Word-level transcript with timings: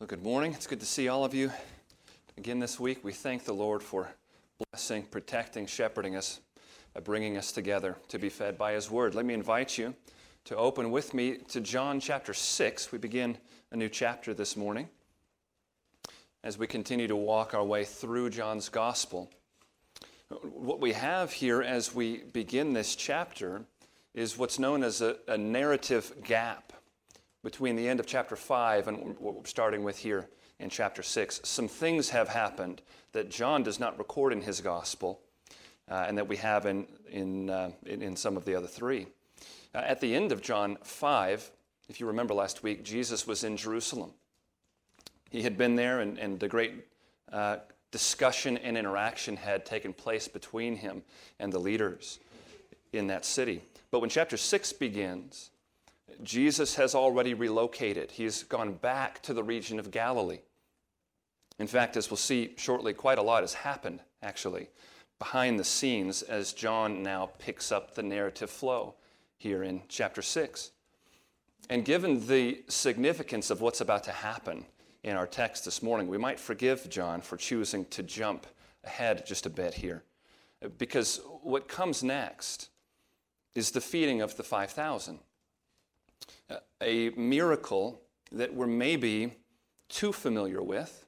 Well, 0.00 0.06
good 0.06 0.22
morning. 0.22 0.54
It's 0.54 0.66
good 0.66 0.80
to 0.80 0.86
see 0.86 1.08
all 1.08 1.26
of 1.26 1.34
you 1.34 1.52
again 2.38 2.58
this 2.58 2.80
week. 2.80 3.04
We 3.04 3.12
thank 3.12 3.44
the 3.44 3.52
Lord 3.52 3.82
for 3.82 4.08
blessing, 4.72 5.02
protecting, 5.02 5.66
shepherding 5.66 6.16
us, 6.16 6.40
uh, 6.96 7.00
bringing 7.00 7.36
us 7.36 7.52
together 7.52 7.98
to 8.08 8.18
be 8.18 8.30
fed 8.30 8.56
by 8.56 8.72
His 8.72 8.90
Word. 8.90 9.14
Let 9.14 9.26
me 9.26 9.34
invite 9.34 9.76
you 9.76 9.94
to 10.46 10.56
open 10.56 10.90
with 10.90 11.12
me 11.12 11.36
to 11.48 11.60
John 11.60 12.00
chapter 12.00 12.32
6. 12.32 12.90
We 12.92 12.96
begin 12.96 13.36
a 13.72 13.76
new 13.76 13.90
chapter 13.90 14.32
this 14.32 14.56
morning 14.56 14.88
as 16.42 16.56
we 16.56 16.66
continue 16.66 17.06
to 17.06 17.16
walk 17.16 17.52
our 17.52 17.62
way 17.62 17.84
through 17.84 18.30
John's 18.30 18.70
Gospel. 18.70 19.28
What 20.30 20.80
we 20.80 20.94
have 20.94 21.30
here 21.30 21.60
as 21.60 21.94
we 21.94 22.22
begin 22.32 22.72
this 22.72 22.96
chapter 22.96 23.66
is 24.14 24.38
what's 24.38 24.58
known 24.58 24.82
as 24.82 25.02
a, 25.02 25.16
a 25.28 25.36
narrative 25.36 26.14
gap 26.24 26.69
between 27.42 27.76
the 27.76 27.88
end 27.88 28.00
of 28.00 28.06
chapter 28.06 28.36
5 28.36 28.88
and 28.88 29.18
what 29.18 29.34
we're 29.34 29.44
starting 29.44 29.82
with 29.82 29.98
here 29.98 30.28
in 30.58 30.68
chapter 30.68 31.02
6. 31.02 31.40
Some 31.44 31.68
things 31.68 32.10
have 32.10 32.28
happened 32.28 32.82
that 33.12 33.30
John 33.30 33.62
does 33.62 33.80
not 33.80 33.98
record 33.98 34.32
in 34.32 34.42
his 34.42 34.60
gospel 34.60 35.20
uh, 35.90 36.04
and 36.06 36.16
that 36.18 36.28
we 36.28 36.36
have 36.36 36.66
in, 36.66 36.86
in, 37.10 37.50
uh, 37.50 37.70
in, 37.86 38.02
in, 38.02 38.16
some 38.16 38.36
of 38.36 38.44
the 38.44 38.54
other 38.54 38.66
three. 38.66 39.06
Uh, 39.74 39.78
at 39.78 40.00
the 40.00 40.14
end 40.14 40.32
of 40.32 40.42
John 40.42 40.76
5, 40.82 41.50
if 41.88 41.98
you 41.98 42.06
remember 42.06 42.34
last 42.34 42.62
week, 42.62 42.84
Jesus 42.84 43.26
was 43.26 43.42
in 43.42 43.56
Jerusalem. 43.56 44.12
He 45.30 45.42
had 45.42 45.56
been 45.56 45.76
there, 45.76 46.00
and, 46.00 46.18
and 46.18 46.38
the 46.38 46.48
great 46.48 46.86
uh, 47.32 47.58
discussion 47.90 48.56
and 48.58 48.76
interaction 48.76 49.36
had 49.36 49.64
taken 49.64 49.92
place 49.92 50.28
between 50.28 50.76
him 50.76 51.02
and 51.38 51.52
the 51.52 51.58
leaders 51.58 52.20
in 52.92 53.06
that 53.08 53.24
city. 53.24 53.62
But 53.90 54.00
when 54.00 54.10
chapter 54.10 54.36
6 54.36 54.72
begins, 54.74 55.50
Jesus 56.22 56.74
has 56.76 56.94
already 56.94 57.34
relocated. 57.34 58.10
He's 58.10 58.42
gone 58.42 58.74
back 58.74 59.22
to 59.22 59.34
the 59.34 59.42
region 59.42 59.78
of 59.78 59.90
Galilee. 59.90 60.40
In 61.58 61.66
fact, 61.66 61.96
as 61.96 62.10
we'll 62.10 62.16
see 62.16 62.54
shortly, 62.56 62.92
quite 62.94 63.18
a 63.18 63.22
lot 63.22 63.42
has 63.42 63.54
happened, 63.54 64.00
actually, 64.22 64.68
behind 65.18 65.58
the 65.58 65.64
scenes 65.64 66.22
as 66.22 66.52
John 66.52 67.02
now 67.02 67.30
picks 67.38 67.70
up 67.70 67.94
the 67.94 68.02
narrative 68.02 68.50
flow 68.50 68.94
here 69.36 69.62
in 69.62 69.82
chapter 69.88 70.22
6. 70.22 70.70
And 71.68 71.84
given 71.84 72.26
the 72.26 72.62
significance 72.68 73.50
of 73.50 73.60
what's 73.60 73.80
about 73.80 74.04
to 74.04 74.12
happen 74.12 74.64
in 75.02 75.16
our 75.16 75.26
text 75.26 75.64
this 75.64 75.82
morning, 75.82 76.08
we 76.08 76.18
might 76.18 76.40
forgive 76.40 76.88
John 76.88 77.20
for 77.20 77.36
choosing 77.36 77.84
to 77.86 78.02
jump 78.02 78.46
ahead 78.84 79.26
just 79.26 79.46
a 79.46 79.50
bit 79.50 79.74
here. 79.74 80.02
Because 80.78 81.20
what 81.42 81.68
comes 81.68 82.02
next 82.02 82.70
is 83.54 83.70
the 83.70 83.80
feeding 83.80 84.20
of 84.20 84.36
the 84.36 84.42
5,000 84.42 85.18
a 86.80 87.10
miracle 87.10 88.00
that 88.32 88.54
we're 88.54 88.66
maybe 88.66 89.32
too 89.88 90.12
familiar 90.12 90.62
with, 90.62 91.04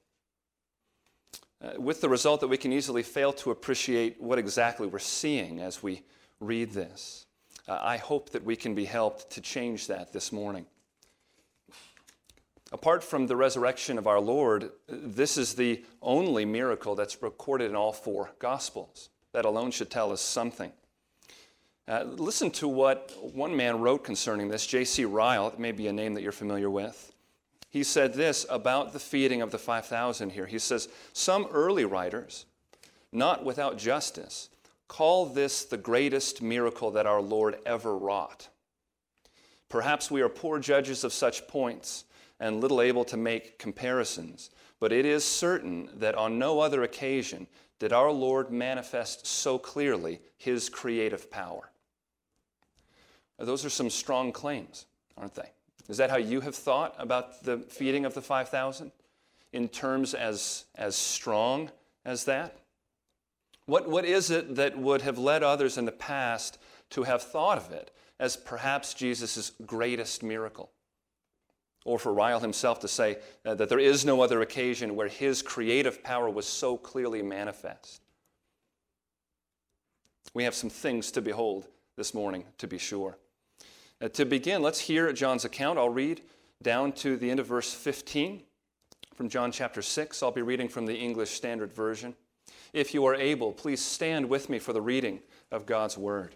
uh, 1.63 1.81
with 1.81 2.01
the 2.01 2.09
result 2.09 2.41
that 2.41 2.49
we 2.49 2.57
can 2.57 2.73
easily 2.73 3.03
fail 3.03 3.33
to 3.33 3.51
appreciate 3.51 4.21
what 4.21 4.39
exactly 4.39 4.87
we're 4.87 4.99
seeing 4.99 5.61
as 5.61 5.83
we 5.83 6.03
read 6.41 6.73
this. 6.73 7.27
Uh, 7.69 7.79
I 7.81 7.97
hope 7.97 8.31
that 8.31 8.45
we 8.45 8.57
can 8.57 8.75
be 8.75 8.85
helped 8.85 9.31
to 9.31 9.41
change 9.41 9.87
that 9.87 10.13
this 10.13 10.33
morning. 10.33 10.67
Apart 12.73 13.05
from 13.05 13.27
the 13.27 13.37
resurrection 13.37 13.99
of 13.99 14.07
our 14.07 14.19
Lord, 14.19 14.71
this 14.89 15.37
is 15.37 15.55
the 15.55 15.85
only 16.01 16.45
miracle 16.45 16.95
that's 16.95 17.23
recorded 17.23 17.71
in 17.71 17.77
all 17.77 17.93
four 17.93 18.31
Gospels. 18.39 19.11
That 19.33 19.45
alone 19.45 19.71
should 19.71 19.91
tell 19.91 20.11
us 20.11 20.21
something. 20.21 20.73
Uh, 21.89 22.05
listen 22.05 22.51
to 22.51 22.69
what 22.69 23.13
one 23.35 23.57
man 23.57 23.81
wrote 23.81 24.05
concerning 24.05 24.49
this, 24.49 24.67
J.C. 24.67 25.05
Ryle. 25.05 25.49
It 25.49 25.59
may 25.59 25.73
be 25.73 25.89
a 25.89 25.93
name 25.93 26.15
that 26.15 26.23
you're 26.23 26.31
familiar 26.31 26.71
with. 26.71 27.13
He 27.71 27.83
said 27.83 28.15
this 28.15 28.47
about 28.49 28.93
the 28.93 29.01
feeding 29.01 29.43
of 29.43 29.51
the 29.51 29.59
5,000 29.59 30.31
here. 30.31 30.47
He 30.47 30.59
says, 30.59 30.89
Some 31.13 31.49
early 31.51 31.85
writers, 31.85 32.47
not 33.11 33.45
without 33.45 33.79
justice, 33.79 34.49
call 34.87 35.27
this 35.27 35.65
the 35.65 35.77
greatest 35.77 36.41
miracle 36.41 36.93
that 36.93 37.07
our 37.07 37.21
Lord 37.21 37.57
ever 37.67 37.97
wrought. 37.97 38.49
Perhaps 39.69 40.11
we 40.11 40.21
are 40.21 40.29
poor 40.29 40.61
judges 40.61 41.03
of 41.03 41.13
such 41.13 41.49
points 41.49 42.05
and 42.39 42.61
little 42.61 42.81
able 42.81 43.05
to 43.07 43.17
make 43.17 43.59
comparisons, 43.59 44.51
but 44.79 44.93
it 44.93 45.07
is 45.07 45.25
certain 45.25 45.89
that 45.95 46.15
on 46.15 46.39
no 46.39 46.61
other 46.61 46.83
occasion 46.83 47.47
did 47.79 47.93
our 47.93 48.13
Lord 48.13 48.53
manifest 48.53 49.27
so 49.27 49.59
clearly 49.59 50.21
his 50.37 50.69
creative 50.69 51.31
power. 51.31 51.72
Those 53.43 53.65
are 53.65 53.71
some 53.71 53.91
strong 53.91 54.31
claims, 54.31 54.87
aren't 55.17 55.35
they? 55.35 55.51
Is 55.89 55.97
that 55.97 56.11
how 56.11 56.17
you 56.17 56.41
have 56.41 56.55
thought 56.55 56.95
about 56.99 57.43
the 57.43 57.59
feeding 57.59 58.05
of 58.05 58.15
the 58.15 58.23
5,000? 58.23 58.93
In 59.53 59.69
terms 59.69 60.15
as, 60.15 60.65
as 60.77 60.97
strong 60.97 61.71
as 62.05 62.25
that? 62.25 62.57
What, 63.67 63.89
what 63.89 64.05
is 64.05 64.31
it 64.31 64.55
that 64.57 64.79
would 64.79 65.03
have 65.03 65.19
led 65.19 65.43
others 65.43 65.77
in 65.77 65.85
the 65.85 65.93
past 65.93 66.59
to 66.91 67.03
have 67.03 67.23
thought 67.23 67.59
of 67.59 67.71
it 67.73 67.91
as 68.19 68.37
perhaps 68.37 68.95
Jesus' 68.95 69.53
greatest 69.67 70.23
miracle? 70.23 70.71
Or 71.85 71.99
for 71.99 72.15
Ryle 72.15 72.41
himself 72.41 72.81
to 72.81 72.89
say 72.89 73.19
uh, 73.45 73.55
that 73.57 73.69
there 73.69 73.81
is 73.81 74.05
no 74.05 74.23
other 74.23 74.41
occasion 74.41 74.95
where 74.95 75.09
his 75.09 75.43
creative 75.43 76.03
power 76.03 76.31
was 76.31 76.47
so 76.47 76.77
clearly 76.77 77.23
manifest. 77.23 78.03
We 80.33 80.45
have 80.45 80.55
some 80.55 80.71
things 80.71 81.11
to 81.13 81.21
behold 81.21 81.67
this 81.97 82.15
morning, 82.15 82.45
to 82.59 82.67
be 82.67 82.79
sure. 82.79 83.19
Uh, 84.03 84.09
to 84.09 84.25
begin, 84.25 84.63
let's 84.63 84.81
hear 84.81 85.13
John's 85.13 85.45
account. 85.45 85.79
I'll 85.79 85.89
read 85.89 86.23
down 86.61 86.91
to 86.93 87.17
the 87.17 87.31
end 87.31 87.39
of 87.39 87.47
verse 87.47 87.73
15 87.73 88.43
from 89.15 89.29
John 89.29 89.53
chapter 89.53 89.81
6. 89.81 90.25
I'll 90.25 90.33
be 90.33 90.43
reading 90.43 90.69
from 90.69 90.87
the 90.87 90.97
English 90.97 91.31
Standard 91.31 91.73
Version. 91.73 92.17
If 92.73 92.95
you 92.95 93.05
are 93.05 93.15
able, 93.15 93.53
please 93.53 93.81
stand 93.81 94.29
with 94.29 94.51
me 94.51 94.59
for 94.59 94.73
the 94.73 94.83
reading 94.83 95.21
of 95.53 95.67
God's 95.67 95.97
Word. 95.97 96.35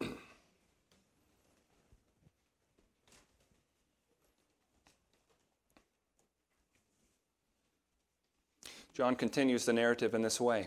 John 8.92 9.14
continues 9.14 9.66
the 9.66 9.72
narrative 9.72 10.14
in 10.14 10.22
this 10.22 10.40
way. 10.40 10.66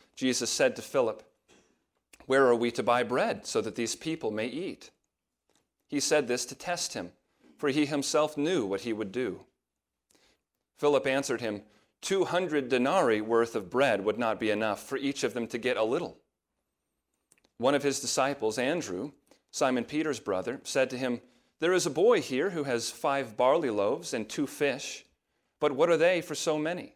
Jesus 0.15 0.49
said 0.49 0.75
to 0.75 0.81
Philip, 0.81 1.23
Where 2.25 2.45
are 2.47 2.55
we 2.55 2.71
to 2.71 2.83
buy 2.83 3.03
bread 3.03 3.45
so 3.45 3.61
that 3.61 3.75
these 3.75 3.95
people 3.95 4.31
may 4.31 4.47
eat? 4.47 4.91
He 5.87 5.99
said 5.99 6.27
this 6.27 6.45
to 6.45 6.55
test 6.55 6.93
him, 6.93 7.11
for 7.57 7.69
he 7.69 7.85
himself 7.85 8.37
knew 8.37 8.65
what 8.65 8.81
he 8.81 8.93
would 8.93 9.11
do. 9.11 9.45
Philip 10.77 11.05
answered 11.05 11.41
him, 11.41 11.63
Two 12.01 12.25
hundred 12.25 12.69
denarii 12.69 13.21
worth 13.21 13.55
of 13.55 13.69
bread 13.69 14.03
would 14.03 14.17
not 14.17 14.39
be 14.39 14.49
enough 14.49 14.83
for 14.83 14.97
each 14.97 15.23
of 15.23 15.33
them 15.33 15.47
to 15.47 15.57
get 15.57 15.77
a 15.77 15.83
little. 15.83 16.17
One 17.57 17.75
of 17.75 17.83
his 17.83 17.99
disciples, 17.99 18.57
Andrew, 18.57 19.11
Simon 19.51 19.83
Peter's 19.83 20.19
brother, 20.19 20.59
said 20.63 20.89
to 20.89 20.97
him, 20.97 21.21
There 21.59 21.73
is 21.73 21.85
a 21.85 21.91
boy 21.91 22.21
here 22.21 22.49
who 22.49 22.63
has 22.63 22.89
five 22.89 23.37
barley 23.37 23.69
loaves 23.69 24.15
and 24.15 24.27
two 24.27 24.47
fish. 24.47 25.05
But 25.59 25.73
what 25.73 25.89
are 25.89 25.97
they 25.97 26.21
for 26.21 26.33
so 26.33 26.57
many? 26.57 26.95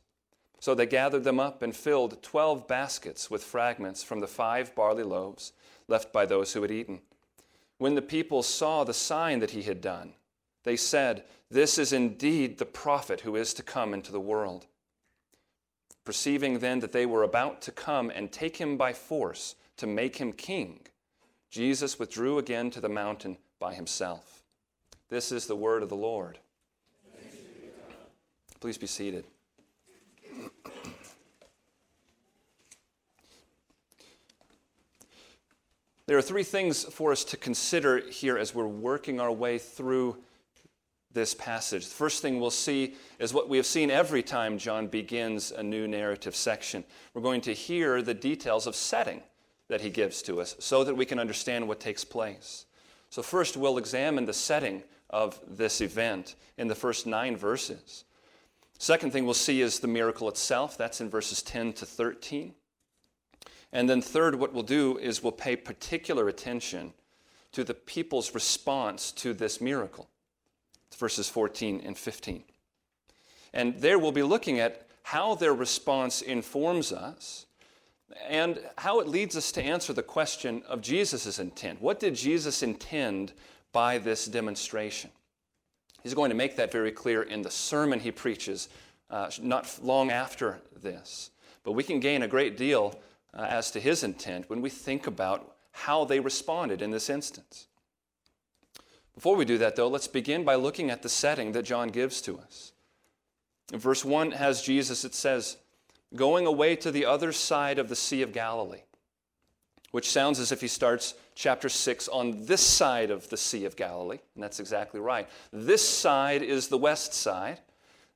So 0.61 0.75
they 0.75 0.85
gathered 0.85 1.23
them 1.23 1.39
up 1.39 1.63
and 1.63 1.75
filled 1.75 2.21
twelve 2.21 2.67
baskets 2.67 3.31
with 3.31 3.43
fragments 3.43 4.03
from 4.03 4.19
the 4.19 4.27
five 4.27 4.75
barley 4.75 5.03
loaves 5.03 5.53
left 5.87 6.13
by 6.13 6.27
those 6.27 6.53
who 6.53 6.61
had 6.61 6.69
eaten. 6.69 7.01
When 7.79 7.95
the 7.95 8.01
people 8.01 8.43
saw 8.43 8.83
the 8.83 8.93
sign 8.93 9.39
that 9.39 9.51
he 9.51 9.63
had 9.63 9.81
done, 9.81 10.13
They 10.63 10.77
said, 10.77 11.23
This 11.49 11.79
is 11.79 11.91
indeed 11.91 12.57
the 12.57 12.65
prophet 12.65 13.21
who 13.21 13.35
is 13.35 13.53
to 13.55 13.63
come 13.63 13.93
into 13.93 14.11
the 14.11 14.19
world. 14.19 14.67
Perceiving 16.05 16.59
then 16.59 16.79
that 16.79 16.91
they 16.91 17.07
were 17.07 17.23
about 17.23 17.61
to 17.63 17.71
come 17.71 18.11
and 18.11 18.31
take 18.31 18.57
him 18.57 18.77
by 18.77 18.93
force 18.93 19.55
to 19.77 19.87
make 19.87 20.17
him 20.17 20.31
king, 20.31 20.81
Jesus 21.49 21.97
withdrew 21.97 22.37
again 22.37 22.69
to 22.71 22.81
the 22.81 22.89
mountain 22.89 23.37
by 23.59 23.73
himself. 23.73 24.43
This 25.09 25.31
is 25.31 25.47
the 25.47 25.55
word 25.55 25.81
of 25.83 25.89
the 25.89 25.95
Lord. 25.95 26.37
Please 28.59 28.77
be 28.77 28.87
seated. 28.87 29.25
There 36.11 36.17
are 36.17 36.21
three 36.21 36.43
things 36.43 36.83
for 36.83 37.13
us 37.13 37.23
to 37.23 37.37
consider 37.37 37.99
here 37.99 38.37
as 38.37 38.53
we're 38.53 38.67
working 38.67 39.21
our 39.21 39.31
way 39.31 39.57
through 39.57 40.17
this 41.13 41.33
passage. 41.33 41.87
The 41.87 41.95
first 41.95 42.21
thing 42.21 42.37
we'll 42.37 42.51
see 42.51 42.95
is 43.17 43.33
what 43.33 43.47
we 43.47 43.55
have 43.55 43.65
seen 43.65 43.89
every 43.89 44.21
time 44.21 44.57
John 44.57 44.87
begins 44.87 45.51
a 45.51 45.63
new 45.63 45.87
narrative 45.87 46.35
section. 46.35 46.83
We're 47.13 47.21
going 47.21 47.39
to 47.39 47.53
hear 47.53 48.01
the 48.01 48.13
details 48.13 48.67
of 48.67 48.75
setting 48.75 49.21
that 49.69 49.79
he 49.79 49.89
gives 49.89 50.21
to 50.23 50.41
us 50.41 50.57
so 50.59 50.83
that 50.83 50.95
we 50.95 51.05
can 51.05 51.17
understand 51.17 51.65
what 51.65 51.79
takes 51.79 52.03
place. 52.03 52.65
So, 53.09 53.21
first, 53.21 53.55
we'll 53.55 53.77
examine 53.77 54.25
the 54.25 54.33
setting 54.33 54.83
of 55.11 55.39
this 55.47 55.79
event 55.79 56.35
in 56.57 56.67
the 56.67 56.75
first 56.75 57.07
nine 57.07 57.37
verses. 57.37 58.03
Second 58.77 59.13
thing 59.13 59.23
we'll 59.23 59.33
see 59.33 59.61
is 59.61 59.79
the 59.79 59.87
miracle 59.87 60.27
itself. 60.27 60.77
That's 60.77 60.99
in 60.99 61.09
verses 61.09 61.41
10 61.41 61.71
to 61.71 61.85
13. 61.85 62.53
And 63.73 63.89
then, 63.89 64.01
third, 64.01 64.35
what 64.35 64.53
we'll 64.53 64.63
do 64.63 64.97
is 64.97 65.23
we'll 65.23 65.31
pay 65.31 65.55
particular 65.55 66.27
attention 66.27 66.93
to 67.53 67.63
the 67.63 67.73
people's 67.73 68.33
response 68.33 69.11
to 69.13 69.33
this 69.33 69.61
miracle. 69.61 70.09
It's 70.87 70.97
verses 70.97 71.29
14 71.29 71.81
and 71.83 71.97
15. 71.97 72.43
And 73.53 73.75
there 73.77 73.99
we'll 73.99 74.11
be 74.11 74.23
looking 74.23 74.59
at 74.59 74.87
how 75.03 75.35
their 75.35 75.53
response 75.53 76.21
informs 76.21 76.91
us 76.91 77.45
and 78.27 78.59
how 78.77 78.99
it 78.99 79.07
leads 79.07 79.35
us 79.35 79.51
to 79.53 79.63
answer 79.63 79.93
the 79.93 80.03
question 80.03 80.63
of 80.67 80.81
Jesus' 80.81 81.39
intent. 81.39 81.81
What 81.81 81.99
did 81.99 82.15
Jesus 82.15 82.61
intend 82.61 83.33
by 83.71 83.97
this 83.97 84.25
demonstration? 84.25 85.09
He's 86.03 86.13
going 86.13 86.29
to 86.29 86.35
make 86.35 86.55
that 86.57 86.71
very 86.71 86.91
clear 86.91 87.23
in 87.23 87.41
the 87.41 87.51
sermon 87.51 87.99
he 87.99 88.11
preaches 88.11 88.69
uh, 89.09 89.29
not 89.41 89.79
long 89.81 90.11
after 90.11 90.59
this. 90.81 91.31
But 91.63 91.73
we 91.73 91.83
can 91.83 91.99
gain 91.99 92.23
a 92.23 92.27
great 92.27 92.57
deal 92.57 92.99
uh, 93.33 93.45
as 93.49 93.71
to 93.71 93.79
his 93.79 94.03
intent 94.03 94.49
when 94.49 94.61
we 94.61 94.69
think 94.69 95.07
about 95.07 95.55
how 95.71 96.05
they 96.05 96.19
responded 96.19 96.81
in 96.81 96.91
this 96.91 97.09
instance. 97.09 97.67
Before 99.13 99.35
we 99.35 99.45
do 99.45 99.57
that, 99.59 99.75
though, 99.75 99.87
let's 99.87 100.07
begin 100.07 100.43
by 100.43 100.55
looking 100.55 100.89
at 100.89 101.01
the 101.01 101.09
setting 101.09 101.51
that 101.51 101.63
John 101.63 101.89
gives 101.89 102.21
to 102.21 102.37
us. 102.39 102.71
In 103.71 103.79
verse 103.79 104.03
1 104.03 104.31
has 104.31 104.61
Jesus, 104.61 105.05
it 105.05 105.13
says, 105.13 105.57
going 106.15 106.45
away 106.45 106.75
to 106.77 106.91
the 106.91 107.05
other 107.05 107.31
side 107.31 107.79
of 107.79 107.89
the 107.89 107.95
Sea 107.95 108.21
of 108.21 108.33
Galilee, 108.33 108.83
which 109.91 110.09
sounds 110.09 110.39
as 110.39 110.51
if 110.51 110.61
he 110.61 110.67
starts 110.67 111.13
chapter 111.35 111.69
6 111.69 112.07
on 112.09 112.45
this 112.45 112.61
side 112.61 113.11
of 113.11 113.29
the 113.29 113.37
Sea 113.37 113.65
of 113.65 113.75
Galilee, 113.75 114.19
and 114.35 114.43
that's 114.43 114.59
exactly 114.59 114.99
right. 114.99 115.29
This 115.51 115.87
side 115.87 116.41
is 116.41 116.67
the 116.67 116.77
west 116.77 117.13
side, 117.13 117.59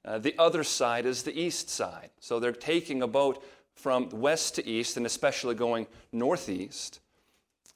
uh, 0.03 0.19
the 0.19 0.35
other 0.37 0.63
side 0.63 1.05
is 1.05 1.23
the 1.23 1.39
east 1.39 1.69
side. 1.69 2.11
So 2.19 2.39
they're 2.39 2.51
taking 2.51 3.01
a 3.01 3.07
boat 3.07 3.43
from 3.75 4.09
west 4.09 4.55
to 4.55 4.67
east, 4.67 4.97
and 4.97 5.05
especially 5.05 5.55
going 5.55 5.87
northeast. 6.11 6.99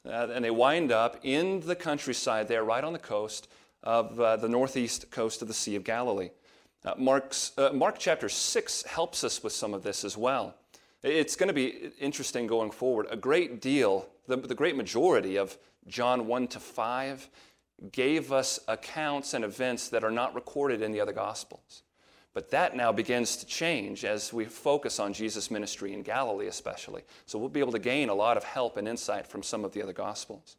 Uh, 0.06 0.28
and 0.34 0.44
they 0.44 0.52
wind 0.52 0.92
up 0.92 1.20
in 1.24 1.60
the 1.62 1.76
countryside 1.76 2.48
there, 2.48 2.64
right 2.64 2.84
on 2.84 2.94
the 2.94 3.00
coast 3.00 3.48
of 3.84 4.20
uh, 4.20 4.36
the 4.38 4.50
northeast 4.50 5.12
coast 5.12 5.42
of 5.42 5.48
the 5.48 5.54
Sea 5.54 5.76
of 5.76 5.84
Galilee. 5.84 6.30
Uh, 6.86 6.94
Mark's, 6.98 7.52
uh, 7.58 7.72
Mark 7.74 7.98
chapter 8.00 8.30
6 8.30 8.84
helps 8.84 9.24
us 9.24 9.44
with 9.44 9.54
some 9.54 9.74
of 9.74 9.84
this 9.84 10.06
as 10.06 10.16
well. 10.18 10.56
It's 11.04 11.36
going 11.36 11.48
to 11.48 11.54
be 11.54 11.92
interesting 12.00 12.48
going 12.48 12.72
forward. 12.72 13.08
A 13.10 13.18
great 13.18 13.62
deal, 13.62 14.08
the, 14.28 14.38
the 14.38 14.56
great 14.56 14.76
majority 14.76 15.38
of 15.38 15.58
John 15.88 16.28
1 16.28 16.48
to 16.50 16.60
5 16.60 17.30
gave 17.92 18.32
us 18.32 18.60
accounts 18.68 19.34
and 19.34 19.46
events 19.46 19.90
that 19.90 20.04
are 20.04 20.12
not 20.12 20.36
recorded 20.36 20.82
in 20.82 20.92
the 20.92 21.00
other 21.00 21.14
Gospels. 21.14 21.84
But 22.40 22.52
that 22.52 22.74
now 22.74 22.94
begins 22.94 23.36
to 23.36 23.46
change 23.46 24.06
as 24.06 24.32
we 24.32 24.46
focus 24.46 24.98
on 24.98 25.12
Jesus' 25.12 25.52
ministry 25.52 25.92
in 25.92 26.04
Galilee, 26.04 26.48
especially. 26.48 27.02
So 27.26 27.38
we'll 27.38 27.50
be 27.50 27.60
able 27.60 27.74
to 27.74 27.80
gain 27.80 28.08
a 28.08 28.14
lot 28.14 28.38
of 28.38 28.46
help 28.46 28.78
and 28.78 28.88
insight 28.88 29.28
from 29.28 29.44
some 29.44 29.66
of 29.66 29.74
the 29.74 29.84
other 29.84 29.92
Gospels. 29.92 30.56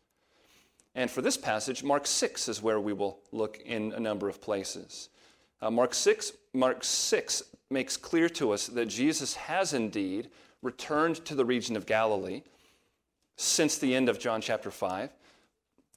And 0.95 1.11
for 1.11 1.23
this 1.23 1.39
passage, 1.39 1.83
Mark 1.83 2.07
6 2.07 2.51
is 2.51 2.61
where 2.61 2.79
we 2.79 2.93
will 2.93 3.21
look 3.33 3.63
in 3.65 3.95
a 3.95 3.99
number 3.99 4.29
of 4.29 4.43
places. 4.43 5.09
Uh, 5.63 5.71
Mark, 5.71 5.95
6, 5.95 6.33
Mark 6.53 6.85
6 6.85 7.45
makes 7.71 7.97
clear 7.97 8.29
to 8.29 8.53
us 8.53 8.67
that 8.67 8.85
Jesus 8.85 9.37
has 9.37 9.73
indeed 9.73 10.29
returned 10.61 11.25
to 11.25 11.35
the 11.35 11.47
region 11.47 11.79
of 11.79 11.87
Galilee 11.87 12.43
since 13.37 13.79
the 13.79 13.95
end 13.95 14.11
of 14.11 14.19
John 14.19 14.43
chapter 14.43 14.71
5. 14.71 15.09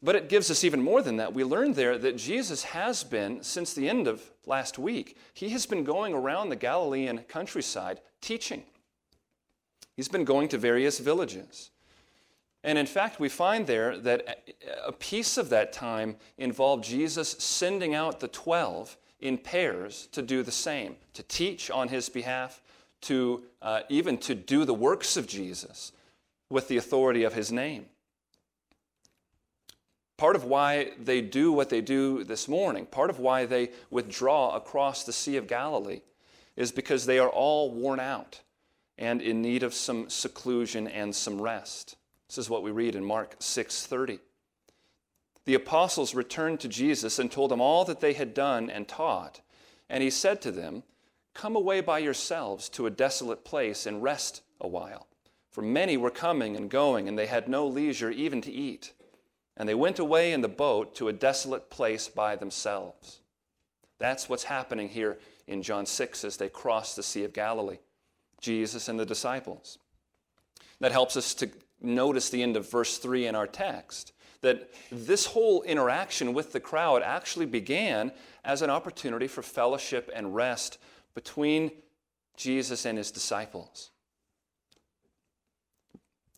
But 0.04 0.18
it 0.18 0.28
gives 0.28 0.52
us 0.52 0.66
even 0.66 0.84
more 0.84 1.02
than 1.02 1.16
that. 1.16 1.34
We 1.34 1.46
learned 1.46 1.76
there 1.76 1.98
that 1.98 2.18
Jesus 2.18 2.64
has 2.64 3.06
been, 3.06 3.42
since 3.42 3.74
the 3.74 3.88
end 3.88 4.06
of 4.06 4.22
last 4.46 4.78
week, 4.78 5.18
he 5.34 5.50
has 5.50 5.66
been 5.66 5.86
going 5.86 6.14
around 6.14 6.50
the 6.50 6.58
Galilean 6.58 7.20
countryside 7.30 8.02
teaching. 8.20 8.64
He's 9.96 10.10
been 10.10 10.26
going 10.26 10.50
to 10.50 10.58
various 10.58 11.00
villages. 11.00 11.72
And 12.66 12.78
in 12.78 12.86
fact, 12.86 13.22
we 13.22 13.30
find 13.30 13.66
there 13.66 13.98
that 14.00 14.44
a 14.86 14.92
piece 14.92 15.38
of 15.38 15.50
that 15.50 15.72
time 15.72 16.18
involved 16.38 16.84
Jesus 16.84 17.30
sending 17.40 17.96
out 17.96 18.20
the 18.20 18.28
12 18.28 18.98
in 19.22 19.38
pairs 19.38 20.10
to 20.12 20.22
do 20.22 20.44
the 20.44 20.52
same, 20.52 20.98
to 21.14 21.24
teach 21.24 21.72
on 21.72 21.88
his 21.88 22.10
behalf, 22.10 22.62
to 23.02 23.44
uh, 23.62 23.82
even 23.88 24.18
to 24.18 24.36
do 24.36 24.66
the 24.66 24.74
works 24.74 25.16
of 25.16 25.28
Jesus 25.28 25.94
with 26.50 26.68
the 26.68 26.78
authority 26.78 27.24
of 27.24 27.34
his 27.34 27.52
name. 27.54 27.86
Part 30.24 30.38
of 30.38 30.46
why 30.46 30.92
they 30.98 31.20
do 31.20 31.52
what 31.52 31.70
they 31.70 31.82
do 31.82 32.24
this 32.24 32.48
morning, 32.48 32.86
part 32.86 33.10
of 33.10 33.20
why 33.20 33.46
they 33.46 33.72
withdraw 33.90 34.56
across 34.56 35.04
the 35.04 35.12
Sea 35.12 35.36
of 35.36 35.48
Galilee, 35.48 36.00
is 36.56 36.72
because 36.72 37.06
they 37.06 37.20
are 37.20 37.28
all 37.28 37.72
worn 37.72 38.00
out 38.00 38.40
and 38.98 39.22
in 39.22 39.42
need 39.42 39.64
of 39.64 39.74
some 39.74 40.10
seclusion 40.10 40.88
and 40.88 41.14
some 41.14 41.42
rest. 41.42 41.98
This 42.30 42.38
is 42.38 42.50
what 42.50 42.64
we 42.64 42.72
read 42.72 42.96
in 42.96 43.04
Mark 43.04 43.38
6:30 43.42 44.22
the 45.44 45.56
apostles 45.56 46.16
returned 46.16 46.62
to 46.62 46.70
Jesus 46.70 47.20
and 47.20 47.30
told 47.30 47.52
him 47.52 47.60
all 47.60 47.84
that 47.84 48.00
they 48.00 48.14
had 48.14 48.34
done 48.34 48.70
and 48.70 48.88
taught. 48.88 49.42
And 49.90 50.02
he 50.02 50.10
said 50.10 50.42
to 50.44 50.54
them, 50.54 50.84
Come 51.34 51.58
away 51.58 51.82
by 51.82 52.00
yourselves 52.00 52.70
to 52.70 52.86
a 52.86 52.90
desolate 52.90 53.44
place 53.44 53.86
and 53.86 54.02
rest 54.02 54.42
a 54.62 54.70
while. 54.70 55.08
For 55.52 55.62
many 55.62 55.98
were 55.98 56.10
coming 56.10 56.56
and 56.56 56.70
going, 56.70 57.10
and 57.10 57.20
they 57.20 57.28
had 57.28 57.50
no 57.50 57.68
leisure 57.68 58.10
even 58.10 58.40
to 58.40 58.52
eat. 58.54 58.94
And 59.56 59.70
they 59.70 59.76
went 59.76 60.00
away 60.00 60.34
in 60.34 60.42
the 60.42 60.48
boat 60.48 60.96
to 60.96 61.08
a 61.08 61.14
desolate 61.14 61.70
place 61.70 62.08
by 62.08 62.36
themselves. 62.36 63.20
That's 64.00 64.28
what's 64.28 64.44
happening 64.44 64.90
here 64.90 65.20
in 65.48 65.62
John 65.62 65.86
6 65.86 66.24
as 66.24 66.38
they 66.38 66.50
cross 66.50 66.96
the 66.96 67.04
Sea 67.04 67.24
of 67.24 67.34
Galilee, 67.34 67.80
Jesus 68.42 68.90
and 68.90 69.00
the 69.00 69.06
disciples. 69.06 69.78
That 70.80 70.92
helps 70.92 71.16
us 71.16 71.34
to 71.36 71.50
notice 71.82 72.30
the 72.30 72.42
end 72.42 72.58
of 72.58 72.70
verse 72.70 72.98
3 72.98 73.28
in 73.28 73.36
our 73.36 73.48
text 73.48 74.14
that 74.42 74.70
this 74.92 75.26
whole 75.26 75.64
interaction 75.64 76.34
with 76.34 76.52
the 76.52 76.60
crowd 76.60 77.02
actually 77.02 77.46
began 77.46 78.12
as 78.44 78.62
an 78.62 78.70
opportunity 78.70 79.28
for 79.28 79.42
fellowship 79.42 80.12
and 80.14 80.36
rest 80.36 80.78
between 81.16 81.72
Jesus 82.36 82.86
and 82.86 82.98
his 82.98 83.10
disciples. 83.10 83.90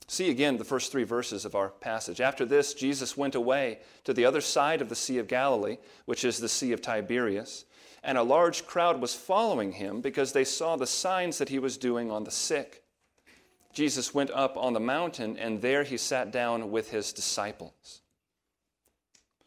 See 0.07 0.29
again 0.29 0.57
the 0.57 0.63
first 0.63 0.91
three 0.91 1.03
verses 1.03 1.45
of 1.45 1.55
our 1.55 1.69
passage. 1.69 2.21
After 2.21 2.45
this, 2.45 2.73
Jesus 2.73 3.17
went 3.17 3.33
away 3.33 3.79
to 4.03 4.13
the 4.13 4.25
other 4.25 4.41
side 4.41 4.81
of 4.81 4.89
the 4.89 4.95
Sea 4.95 5.17
of 5.17 5.27
Galilee, 5.27 5.77
which 6.05 6.23
is 6.23 6.37
the 6.37 6.49
Sea 6.49 6.73
of 6.73 6.81
Tiberias, 6.81 7.65
and 8.03 8.17
a 8.17 8.23
large 8.23 8.67
crowd 8.67 9.01
was 9.01 9.15
following 9.15 9.71
him 9.71 10.01
because 10.01 10.31
they 10.31 10.43
saw 10.43 10.75
the 10.75 10.85
signs 10.85 11.39
that 11.39 11.49
he 11.49 11.57
was 11.57 11.75
doing 11.75 12.11
on 12.11 12.23
the 12.23 12.31
sick. 12.31 12.83
Jesus 13.73 14.13
went 14.13 14.29
up 14.31 14.55
on 14.57 14.73
the 14.73 14.79
mountain, 14.79 15.37
and 15.37 15.61
there 15.61 15.83
he 15.83 15.97
sat 15.97 16.31
down 16.31 16.69
with 16.69 16.91
his 16.91 17.11
disciples. 17.11 18.01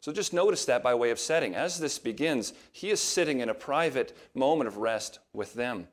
So 0.00 0.12
just 0.12 0.33
notice 0.33 0.65
that 0.65 0.83
by 0.83 0.95
way 0.95 1.11
of 1.11 1.19
setting. 1.19 1.55
As 1.55 1.79
this 1.79 1.99
begins, 1.99 2.53
he 2.73 2.91
is 2.91 3.00
sitting 3.00 3.41
in 3.41 3.49
a 3.49 3.55
private 3.55 4.17
moment 4.35 4.69
of 4.69 4.77
rest 4.79 5.21
with 5.33 5.55
them. 5.55 5.88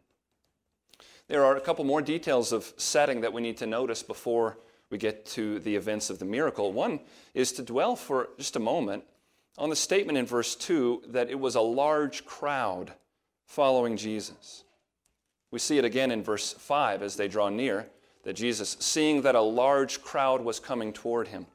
There 1.27 1.43
are 1.43 1.57
a 1.57 1.61
couple 1.61 1.85
more 1.85 2.01
details 2.01 2.51
of 2.51 2.71
setting 2.77 3.21
that 3.21 3.33
we 3.33 3.41
need 3.41 3.57
to 3.57 3.65
notice 3.65 4.03
before 4.03 4.57
we 4.89 4.97
get 4.97 5.25
to 5.27 5.59
the 5.59 5.75
events 5.75 6.09
of 6.09 6.19
the 6.19 6.25
miracle. 6.25 6.71
One 6.71 6.99
is 7.33 7.51
to 7.53 7.63
dwell 7.63 7.95
for 7.95 8.29
just 8.37 8.55
a 8.55 8.59
moment 8.59 9.03
on 9.57 9.69
the 9.69 9.75
statement 9.75 10.17
in 10.17 10.25
verse 10.25 10.55
2 10.55 11.03
that 11.07 11.29
it 11.29 11.39
was 11.39 11.55
a 11.55 11.61
large 11.61 12.25
crowd 12.25 12.93
following 13.45 13.97
Jesus. 13.97 14.63
We 15.49 15.59
see 15.59 15.77
it 15.77 15.85
again 15.85 16.11
in 16.11 16.21
verse 16.21 16.53
5 16.53 17.01
as 17.01 17.15
they 17.15 17.27
draw 17.27 17.49
near 17.49 17.87
that 18.23 18.33
Jesus, 18.33 18.77
seeing 18.79 19.21
that 19.21 19.35
a 19.35 19.41
large 19.41 20.01
crowd 20.03 20.43
was 20.43 20.59
coming 20.59 20.93
toward 20.93 21.29
him. 21.29 21.45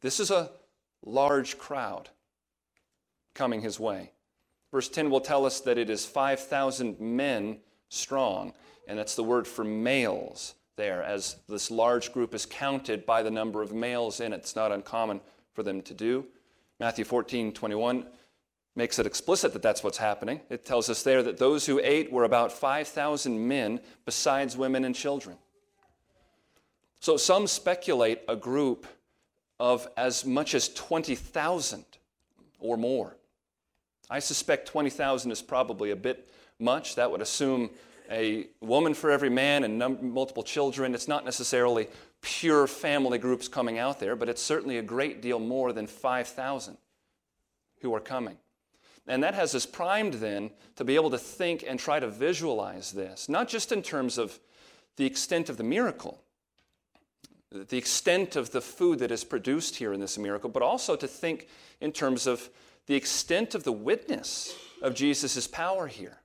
This 0.00 0.20
is 0.20 0.30
a 0.30 0.50
large 1.04 1.58
crowd. 1.58 2.10
coming 3.34 3.62
his 3.62 3.80
way. 3.80 4.12
Verse 4.70 4.88
10 4.88 5.10
will 5.10 5.20
tell 5.20 5.46
us 5.46 5.60
that 5.60 5.78
it 5.78 5.90
is 5.90 6.04
5,000 6.04 7.00
men 7.00 7.58
strong, 7.92 8.52
and 8.88 8.98
that's 8.98 9.14
the 9.14 9.24
word 9.24 9.46
for 9.46 9.64
males 9.64 10.54
there, 10.76 11.02
as 11.02 11.36
this 11.48 11.70
large 11.70 12.12
group 12.12 12.34
is 12.34 12.46
counted 12.46 13.04
by 13.04 13.22
the 13.22 13.30
number 13.30 13.62
of 13.62 13.72
males 13.72 14.20
in 14.20 14.32
it. 14.32 14.36
It's 14.36 14.56
not 14.56 14.72
uncommon 14.72 15.20
for 15.52 15.62
them 15.62 15.82
to 15.82 15.94
do. 15.94 16.26
Matthew 16.80 17.04
14, 17.04 17.52
21 17.52 18.06
makes 18.74 18.98
it 18.98 19.06
explicit 19.06 19.52
that 19.52 19.62
that's 19.62 19.84
what's 19.84 19.98
happening. 19.98 20.40
It 20.48 20.64
tells 20.64 20.88
us 20.88 21.02
there 21.02 21.22
that 21.22 21.36
those 21.36 21.66
who 21.66 21.78
ate 21.82 22.10
were 22.10 22.24
about 22.24 22.50
5,000 22.50 23.46
men, 23.46 23.80
besides 24.06 24.56
women 24.56 24.84
and 24.84 24.94
children. 24.94 25.36
So 27.00 27.16
some 27.18 27.46
speculate 27.46 28.20
a 28.28 28.36
group 28.36 28.86
of 29.60 29.86
as 29.96 30.24
much 30.24 30.54
as 30.54 30.70
20,000 30.70 31.84
or 32.58 32.76
more. 32.78 33.16
I 34.08 34.18
suspect 34.18 34.68
20,000 34.68 35.30
is 35.30 35.42
probably 35.42 35.90
a 35.90 35.96
bit 35.96 36.28
much. 36.62 36.94
That 36.94 37.10
would 37.10 37.20
assume 37.20 37.70
a 38.10 38.46
woman 38.60 38.94
for 38.94 39.10
every 39.10 39.30
man 39.30 39.64
and 39.64 39.78
num- 39.78 40.12
multiple 40.12 40.42
children. 40.42 40.94
It's 40.94 41.08
not 41.08 41.24
necessarily 41.24 41.88
pure 42.20 42.66
family 42.66 43.18
groups 43.18 43.48
coming 43.48 43.78
out 43.78 44.00
there, 44.00 44.16
but 44.16 44.28
it's 44.28 44.42
certainly 44.42 44.78
a 44.78 44.82
great 44.82 45.20
deal 45.20 45.38
more 45.38 45.72
than 45.72 45.86
5,000 45.86 46.76
who 47.80 47.94
are 47.94 48.00
coming. 48.00 48.36
And 49.06 49.22
that 49.24 49.34
has 49.34 49.54
us 49.54 49.66
primed 49.66 50.14
then 50.14 50.50
to 50.76 50.84
be 50.84 50.94
able 50.94 51.10
to 51.10 51.18
think 51.18 51.64
and 51.66 51.78
try 51.78 51.98
to 51.98 52.08
visualize 52.08 52.92
this, 52.92 53.28
not 53.28 53.48
just 53.48 53.72
in 53.72 53.82
terms 53.82 54.16
of 54.16 54.38
the 54.96 55.04
extent 55.04 55.48
of 55.48 55.56
the 55.56 55.64
miracle, 55.64 56.22
the 57.50 57.76
extent 57.76 58.36
of 58.36 58.50
the 58.52 58.60
food 58.60 59.00
that 59.00 59.10
is 59.10 59.24
produced 59.24 59.76
here 59.76 59.92
in 59.92 60.00
this 60.00 60.16
miracle, 60.16 60.48
but 60.48 60.62
also 60.62 60.96
to 60.96 61.08
think 61.08 61.48
in 61.80 61.92
terms 61.92 62.26
of 62.26 62.48
the 62.86 62.94
extent 62.94 63.54
of 63.54 63.64
the 63.64 63.72
witness 63.72 64.56
of 64.80 64.94
Jesus' 64.94 65.46
power 65.46 65.86
here. 65.86 66.21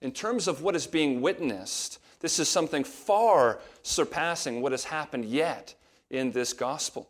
In 0.00 0.12
terms 0.12 0.48
of 0.48 0.62
what 0.62 0.76
is 0.76 0.86
being 0.86 1.20
witnessed, 1.20 1.98
this 2.20 2.38
is 2.38 2.48
something 2.48 2.84
far 2.84 3.60
surpassing 3.82 4.62
what 4.62 4.72
has 4.72 4.84
happened 4.84 5.24
yet 5.24 5.74
in 6.10 6.32
this 6.32 6.52
gospel. 6.52 7.08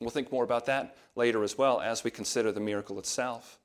We'll 0.00 0.10
think 0.10 0.32
more 0.32 0.44
about 0.44 0.66
that 0.66 0.96
later 1.14 1.44
as 1.44 1.56
well 1.56 1.80
as 1.80 2.04
we 2.04 2.10
consider 2.10 2.52
the 2.52 2.60
miracle 2.60 2.98
itself. 2.98 3.58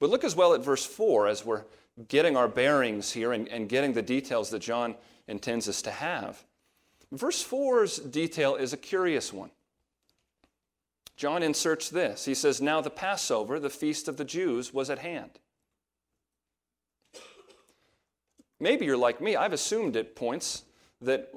But 0.00 0.10
look 0.10 0.24
as 0.24 0.34
well 0.34 0.54
at 0.54 0.64
verse 0.64 0.84
4 0.84 1.28
as 1.28 1.44
we're 1.44 1.64
getting 2.08 2.36
our 2.36 2.48
bearings 2.48 3.12
here 3.12 3.32
and, 3.32 3.48
and 3.48 3.68
getting 3.68 3.92
the 3.92 4.02
details 4.02 4.50
that 4.50 4.60
John 4.60 4.96
intends 5.28 5.68
us 5.68 5.82
to 5.82 5.90
have. 5.90 6.42
Verse 7.12 7.46
4's 7.46 7.98
detail 7.98 8.56
is 8.56 8.72
a 8.72 8.76
curious 8.76 9.32
one. 9.32 9.50
John 11.16 11.42
inserts 11.42 11.90
this. 11.90 12.24
He 12.24 12.34
says, 12.34 12.60
Now 12.60 12.80
the 12.80 12.90
Passover, 12.90 13.60
the 13.60 13.70
feast 13.70 14.08
of 14.08 14.16
the 14.16 14.24
Jews, 14.24 14.72
was 14.72 14.90
at 14.90 14.98
hand. 15.00 15.30
Maybe 18.62 18.86
you're 18.86 18.96
like 18.96 19.20
me. 19.20 19.34
I've 19.34 19.52
assumed 19.52 19.96
at 19.96 20.14
points 20.14 20.62
that, 21.00 21.30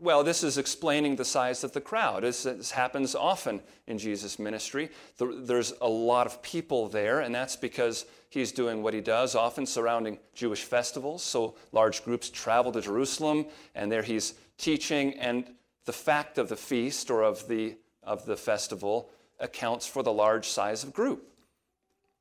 well, 0.00 0.22
this 0.22 0.44
is 0.44 0.56
explaining 0.56 1.16
the 1.16 1.24
size 1.24 1.64
of 1.64 1.72
the 1.72 1.80
crowd. 1.80 2.22
This, 2.22 2.44
this 2.44 2.70
happens 2.70 3.16
often 3.16 3.60
in 3.88 3.98
Jesus' 3.98 4.38
ministry. 4.38 4.90
There's 5.18 5.72
a 5.80 5.88
lot 5.88 6.28
of 6.28 6.40
people 6.42 6.88
there, 6.88 7.18
and 7.18 7.34
that's 7.34 7.56
because 7.56 8.06
he's 8.30 8.52
doing 8.52 8.84
what 8.84 8.94
he 8.94 9.00
does, 9.00 9.34
often 9.34 9.66
surrounding 9.66 10.20
Jewish 10.32 10.62
festivals. 10.62 11.24
So 11.24 11.56
large 11.72 12.04
groups 12.04 12.30
travel 12.30 12.70
to 12.70 12.80
Jerusalem, 12.80 13.46
and 13.74 13.90
there 13.90 14.02
he's 14.02 14.34
teaching, 14.56 15.14
and 15.14 15.50
the 15.86 15.92
fact 15.92 16.38
of 16.38 16.48
the 16.48 16.56
feast 16.56 17.10
or 17.10 17.24
of 17.24 17.48
the, 17.48 17.76
of 18.04 18.26
the 18.26 18.36
festival 18.36 19.10
accounts 19.40 19.88
for 19.88 20.04
the 20.04 20.12
large 20.12 20.46
size 20.46 20.84
of 20.84 20.92
group. 20.92 21.28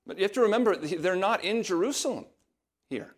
But 0.07 0.17
you 0.17 0.23
have 0.23 0.33
to 0.33 0.41
remember, 0.41 0.75
they're 0.75 1.15
not 1.15 1.43
in 1.43 1.61
Jerusalem 1.61 2.25
here. 2.89 3.13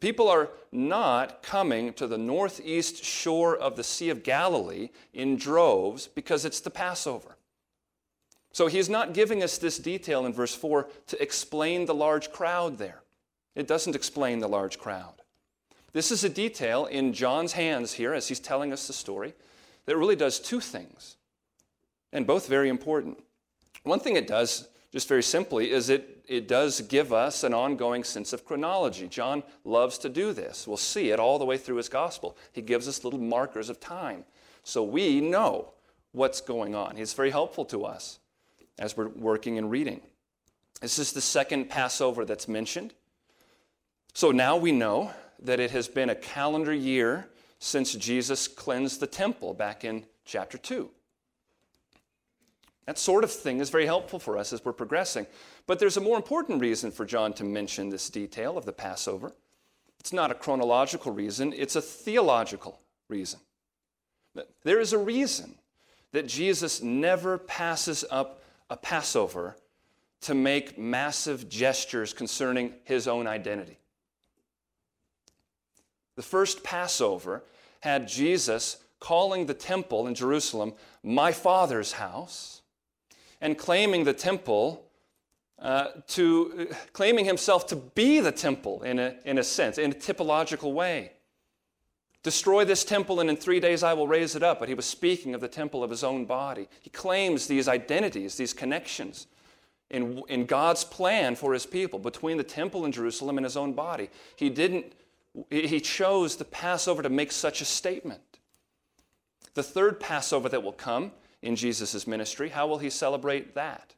People 0.00 0.28
are 0.28 0.50
not 0.70 1.42
coming 1.42 1.92
to 1.94 2.06
the 2.06 2.18
northeast 2.18 3.04
shore 3.04 3.56
of 3.56 3.76
the 3.76 3.84
Sea 3.84 4.08
of 4.10 4.22
Galilee 4.22 4.88
in 5.12 5.36
droves 5.36 6.06
because 6.06 6.44
it's 6.44 6.60
the 6.60 6.70
Passover. 6.70 7.36
So 8.52 8.66
he's 8.66 8.88
not 8.88 9.14
giving 9.14 9.42
us 9.42 9.58
this 9.58 9.78
detail 9.78 10.26
in 10.26 10.32
verse 10.32 10.54
4 10.54 10.88
to 11.08 11.22
explain 11.22 11.86
the 11.86 11.94
large 11.94 12.32
crowd 12.32 12.78
there. 12.78 13.02
It 13.54 13.66
doesn't 13.66 13.96
explain 13.96 14.38
the 14.40 14.48
large 14.48 14.78
crowd. 14.78 15.14
This 15.92 16.10
is 16.10 16.24
a 16.24 16.28
detail 16.28 16.86
in 16.86 17.12
John's 17.12 17.52
hands 17.52 17.92
here 17.92 18.14
as 18.14 18.28
he's 18.28 18.40
telling 18.40 18.72
us 18.72 18.86
the 18.86 18.92
story 18.94 19.34
that 19.84 19.96
really 19.96 20.16
does 20.16 20.38
two 20.38 20.60
things, 20.60 21.16
and 22.12 22.26
both 22.26 22.46
very 22.46 22.68
important. 22.68 23.18
One 23.82 24.00
thing 24.00 24.16
it 24.16 24.26
does 24.26 24.68
just 24.92 25.08
very 25.08 25.22
simply, 25.22 25.70
is 25.70 25.88
it, 25.88 26.21
it 26.32 26.48
does 26.48 26.80
give 26.80 27.12
us 27.12 27.44
an 27.44 27.52
ongoing 27.52 28.04
sense 28.04 28.32
of 28.32 28.46
chronology. 28.46 29.06
John 29.06 29.42
loves 29.64 29.98
to 29.98 30.08
do 30.08 30.32
this. 30.32 30.66
We'll 30.66 30.78
see 30.78 31.10
it 31.10 31.20
all 31.20 31.38
the 31.38 31.44
way 31.44 31.58
through 31.58 31.76
his 31.76 31.90
gospel. 31.90 32.38
He 32.52 32.62
gives 32.62 32.88
us 32.88 33.04
little 33.04 33.20
markers 33.20 33.68
of 33.68 33.80
time. 33.80 34.24
So 34.64 34.82
we 34.82 35.20
know 35.20 35.74
what's 36.12 36.40
going 36.40 36.74
on. 36.74 36.96
He's 36.96 37.12
very 37.12 37.30
helpful 37.30 37.66
to 37.66 37.84
us 37.84 38.18
as 38.78 38.96
we're 38.96 39.08
working 39.08 39.58
and 39.58 39.70
reading. 39.70 40.00
This 40.80 40.98
is 40.98 41.12
the 41.12 41.20
second 41.20 41.68
Passover 41.68 42.24
that's 42.24 42.48
mentioned. 42.48 42.94
So 44.14 44.30
now 44.30 44.56
we 44.56 44.72
know 44.72 45.10
that 45.42 45.60
it 45.60 45.70
has 45.72 45.86
been 45.86 46.08
a 46.08 46.14
calendar 46.14 46.72
year 46.72 47.28
since 47.58 47.92
Jesus 47.92 48.48
cleansed 48.48 49.00
the 49.00 49.06
temple 49.06 49.52
back 49.52 49.84
in 49.84 50.06
chapter 50.24 50.56
2. 50.56 50.88
That 52.86 52.98
sort 52.98 53.22
of 53.22 53.30
thing 53.30 53.60
is 53.60 53.70
very 53.70 53.86
helpful 53.86 54.18
for 54.18 54.36
us 54.36 54.52
as 54.52 54.64
we're 54.64 54.72
progressing. 54.72 55.26
But 55.66 55.78
there's 55.78 55.96
a 55.96 56.00
more 56.00 56.16
important 56.16 56.60
reason 56.60 56.90
for 56.90 57.04
John 57.04 57.32
to 57.34 57.44
mention 57.44 57.90
this 57.90 58.10
detail 58.10 58.58
of 58.58 58.64
the 58.64 58.72
Passover. 58.72 59.32
It's 60.00 60.12
not 60.12 60.32
a 60.32 60.34
chronological 60.34 61.12
reason, 61.12 61.52
it's 61.56 61.76
a 61.76 61.82
theological 61.82 62.80
reason. 63.08 63.38
There 64.64 64.80
is 64.80 64.92
a 64.92 64.98
reason 64.98 65.54
that 66.12 66.26
Jesus 66.26 66.82
never 66.82 67.38
passes 67.38 68.04
up 68.10 68.42
a 68.68 68.76
Passover 68.76 69.56
to 70.22 70.34
make 70.34 70.78
massive 70.78 71.48
gestures 71.48 72.12
concerning 72.12 72.72
his 72.84 73.06
own 73.06 73.26
identity. 73.26 73.78
The 76.16 76.22
first 76.22 76.62
Passover 76.62 77.44
had 77.80 78.08
Jesus 78.08 78.78
calling 79.00 79.46
the 79.46 79.54
temple 79.54 80.06
in 80.06 80.14
Jerusalem 80.14 80.74
my 81.02 81.32
Father's 81.32 81.92
house 81.92 82.61
and 83.42 83.58
claiming 83.58 84.04
the 84.04 84.14
temple 84.14 84.86
uh, 85.58 85.88
to 86.08 86.68
claiming 86.92 87.26
himself 87.26 87.66
to 87.66 87.76
be 87.76 88.20
the 88.20 88.32
temple 88.32 88.82
in 88.82 88.98
a, 88.98 89.16
in 89.24 89.36
a 89.36 89.44
sense, 89.44 89.76
in 89.76 89.90
a 89.90 89.94
typological 89.94 90.72
way. 90.72 91.12
Destroy 92.22 92.64
this 92.64 92.84
temple, 92.84 93.18
and 93.20 93.28
in 93.28 93.36
three 93.36 93.60
days 93.60 93.82
I 93.82 93.94
will 93.94 94.06
raise 94.06 94.36
it 94.36 94.42
up. 94.42 94.60
But 94.60 94.68
he 94.68 94.74
was 94.74 94.86
speaking 94.86 95.34
of 95.34 95.40
the 95.40 95.48
temple 95.48 95.82
of 95.82 95.90
his 95.90 96.04
own 96.04 96.24
body. 96.24 96.68
He 96.80 96.88
claims 96.88 97.48
these 97.48 97.68
identities, 97.68 98.36
these 98.36 98.52
connections 98.52 99.26
in, 99.90 100.22
in 100.28 100.46
God's 100.46 100.84
plan 100.84 101.34
for 101.34 101.52
his 101.52 101.66
people 101.66 101.98
between 101.98 102.38
the 102.38 102.44
temple 102.44 102.84
in 102.84 102.92
Jerusalem 102.92 103.38
and 103.38 103.44
his 103.44 103.56
own 103.56 103.72
body. 103.72 104.08
He 104.36 104.50
didn't, 104.50 104.92
he 105.50 105.80
chose 105.80 106.36
the 106.36 106.44
Passover 106.44 107.02
to 107.02 107.08
make 107.08 107.32
such 107.32 107.60
a 107.60 107.64
statement. 107.64 108.22
The 109.54 109.62
third 109.64 110.00
Passover 110.00 110.48
that 110.48 110.62
will 110.62 110.72
come 110.72 111.12
in 111.42 111.56
Jesus' 111.56 112.06
ministry, 112.06 112.50
how 112.50 112.66
will 112.66 112.78
he 112.78 112.90
celebrate 112.90 113.54
that? 113.54 113.94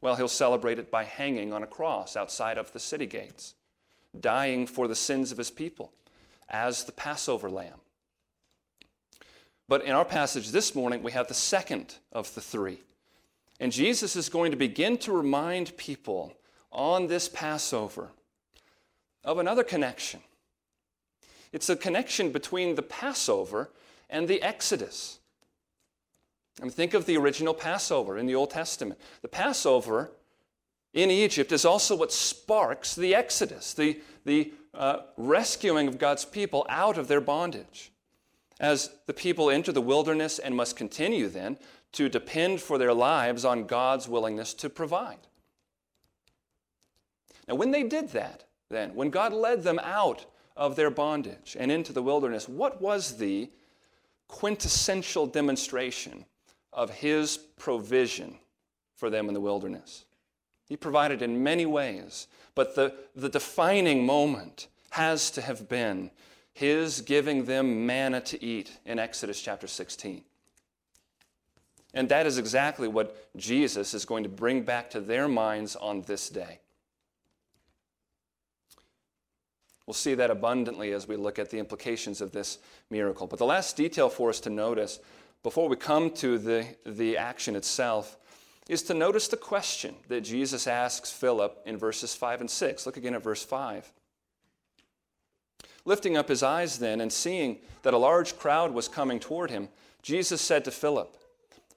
Well, 0.00 0.16
he'll 0.16 0.28
celebrate 0.28 0.80
it 0.80 0.90
by 0.90 1.04
hanging 1.04 1.52
on 1.52 1.62
a 1.62 1.68
cross 1.68 2.16
outside 2.16 2.58
of 2.58 2.72
the 2.72 2.80
city 2.80 3.06
gates, 3.06 3.54
dying 4.18 4.66
for 4.66 4.88
the 4.88 4.96
sins 4.96 5.30
of 5.30 5.38
his 5.38 5.50
people 5.50 5.92
as 6.48 6.84
the 6.84 6.92
Passover 6.92 7.48
lamb. 7.48 7.80
But 9.68 9.84
in 9.84 9.92
our 9.92 10.04
passage 10.04 10.50
this 10.50 10.74
morning, 10.74 11.02
we 11.02 11.12
have 11.12 11.28
the 11.28 11.34
second 11.34 11.94
of 12.10 12.34
the 12.34 12.40
three. 12.40 12.80
And 13.60 13.70
Jesus 13.70 14.16
is 14.16 14.28
going 14.28 14.50
to 14.50 14.56
begin 14.56 14.98
to 14.98 15.12
remind 15.12 15.76
people 15.76 16.34
on 16.72 17.06
this 17.06 17.28
Passover 17.28 18.10
of 19.24 19.38
another 19.38 19.62
connection. 19.62 20.20
It's 21.52 21.68
a 21.68 21.76
connection 21.76 22.32
between 22.32 22.74
the 22.74 22.82
Passover 22.82 23.70
and 24.10 24.26
the 24.26 24.42
Exodus. 24.42 25.20
I 26.60 26.64
mean, 26.64 26.70
think 26.70 26.94
of 26.94 27.06
the 27.06 27.16
original 27.16 27.54
Passover 27.54 28.18
in 28.18 28.26
the 28.26 28.34
Old 28.34 28.50
Testament. 28.50 29.00
The 29.22 29.28
Passover 29.28 30.12
in 30.92 31.10
Egypt 31.10 31.52
is 31.52 31.64
also 31.64 31.96
what 31.96 32.12
sparks 32.12 32.94
the 32.94 33.14
Exodus, 33.14 33.72
the, 33.72 34.00
the 34.24 34.52
uh, 34.74 34.98
rescuing 35.16 35.88
of 35.88 35.98
God's 35.98 36.24
people 36.24 36.66
out 36.68 36.98
of 36.98 37.08
their 37.08 37.20
bondage. 37.20 37.90
As 38.60 38.90
the 39.06 39.14
people 39.14 39.50
enter 39.50 39.72
the 39.72 39.80
wilderness 39.80 40.38
and 40.38 40.54
must 40.54 40.76
continue 40.76 41.28
then 41.28 41.58
to 41.92 42.08
depend 42.08 42.60
for 42.60 42.78
their 42.78 42.94
lives 42.94 43.44
on 43.44 43.66
God's 43.66 44.08
willingness 44.08 44.54
to 44.54 44.70
provide. 44.70 45.18
Now, 47.48 47.54
when 47.54 47.70
they 47.70 47.82
did 47.82 48.10
that, 48.10 48.44
then, 48.70 48.94
when 48.94 49.10
God 49.10 49.32
led 49.32 49.62
them 49.62 49.78
out 49.82 50.26
of 50.56 50.76
their 50.76 50.90
bondage 50.90 51.56
and 51.58 51.70
into 51.70 51.92
the 51.92 52.02
wilderness, 52.02 52.48
what 52.48 52.80
was 52.80 53.18
the 53.18 53.50
quintessential 54.28 55.26
demonstration 55.26 56.24
of 56.72 56.90
his 56.90 57.36
provision 57.36 58.38
for 58.96 59.10
them 59.10 59.28
in 59.28 59.34
the 59.34 59.40
wilderness. 59.40 60.04
He 60.68 60.76
provided 60.76 61.22
in 61.22 61.42
many 61.42 61.66
ways, 61.66 62.28
but 62.54 62.74
the, 62.74 62.94
the 63.14 63.28
defining 63.28 64.06
moment 64.06 64.68
has 64.90 65.30
to 65.32 65.42
have 65.42 65.68
been 65.68 66.10
his 66.52 67.00
giving 67.00 67.44
them 67.44 67.86
manna 67.86 68.20
to 68.20 68.42
eat 68.42 68.70
in 68.84 68.98
Exodus 68.98 69.40
chapter 69.40 69.66
16. 69.66 70.22
And 71.94 72.08
that 72.08 72.26
is 72.26 72.38
exactly 72.38 72.88
what 72.88 73.36
Jesus 73.36 73.92
is 73.94 74.04
going 74.04 74.22
to 74.22 74.28
bring 74.28 74.62
back 74.62 74.90
to 74.90 75.00
their 75.00 75.28
minds 75.28 75.76
on 75.76 76.02
this 76.02 76.28
day. 76.28 76.60
We'll 79.86 79.94
see 79.94 80.14
that 80.14 80.30
abundantly 80.30 80.92
as 80.92 81.08
we 81.08 81.16
look 81.16 81.38
at 81.38 81.50
the 81.50 81.58
implications 81.58 82.20
of 82.20 82.32
this 82.32 82.58
miracle. 82.88 83.26
But 83.26 83.38
the 83.38 83.46
last 83.46 83.76
detail 83.76 84.08
for 84.08 84.30
us 84.30 84.40
to 84.40 84.50
notice 84.50 85.00
before 85.42 85.68
we 85.68 85.76
come 85.76 86.10
to 86.10 86.38
the, 86.38 86.66
the 86.86 87.16
action 87.16 87.56
itself 87.56 88.16
is 88.68 88.82
to 88.84 88.94
notice 88.94 89.28
the 89.28 89.36
question 89.36 89.94
that 90.08 90.20
Jesus 90.20 90.66
asks 90.66 91.10
Philip 91.10 91.60
in 91.66 91.76
verses 91.76 92.14
5 92.14 92.42
and 92.42 92.50
6. 92.50 92.86
Look 92.86 92.96
again 92.96 93.14
at 93.14 93.22
verse 93.22 93.42
5. 93.42 93.92
Lifting 95.84 96.16
up 96.16 96.28
his 96.28 96.44
eyes 96.44 96.78
then 96.78 97.00
and 97.00 97.12
seeing 97.12 97.58
that 97.82 97.94
a 97.94 97.98
large 97.98 98.38
crowd 98.38 98.72
was 98.72 98.86
coming 98.86 99.18
toward 99.18 99.50
him, 99.50 99.68
Jesus 100.02 100.40
said 100.40 100.64
to 100.64 100.70
Philip, 100.70 101.16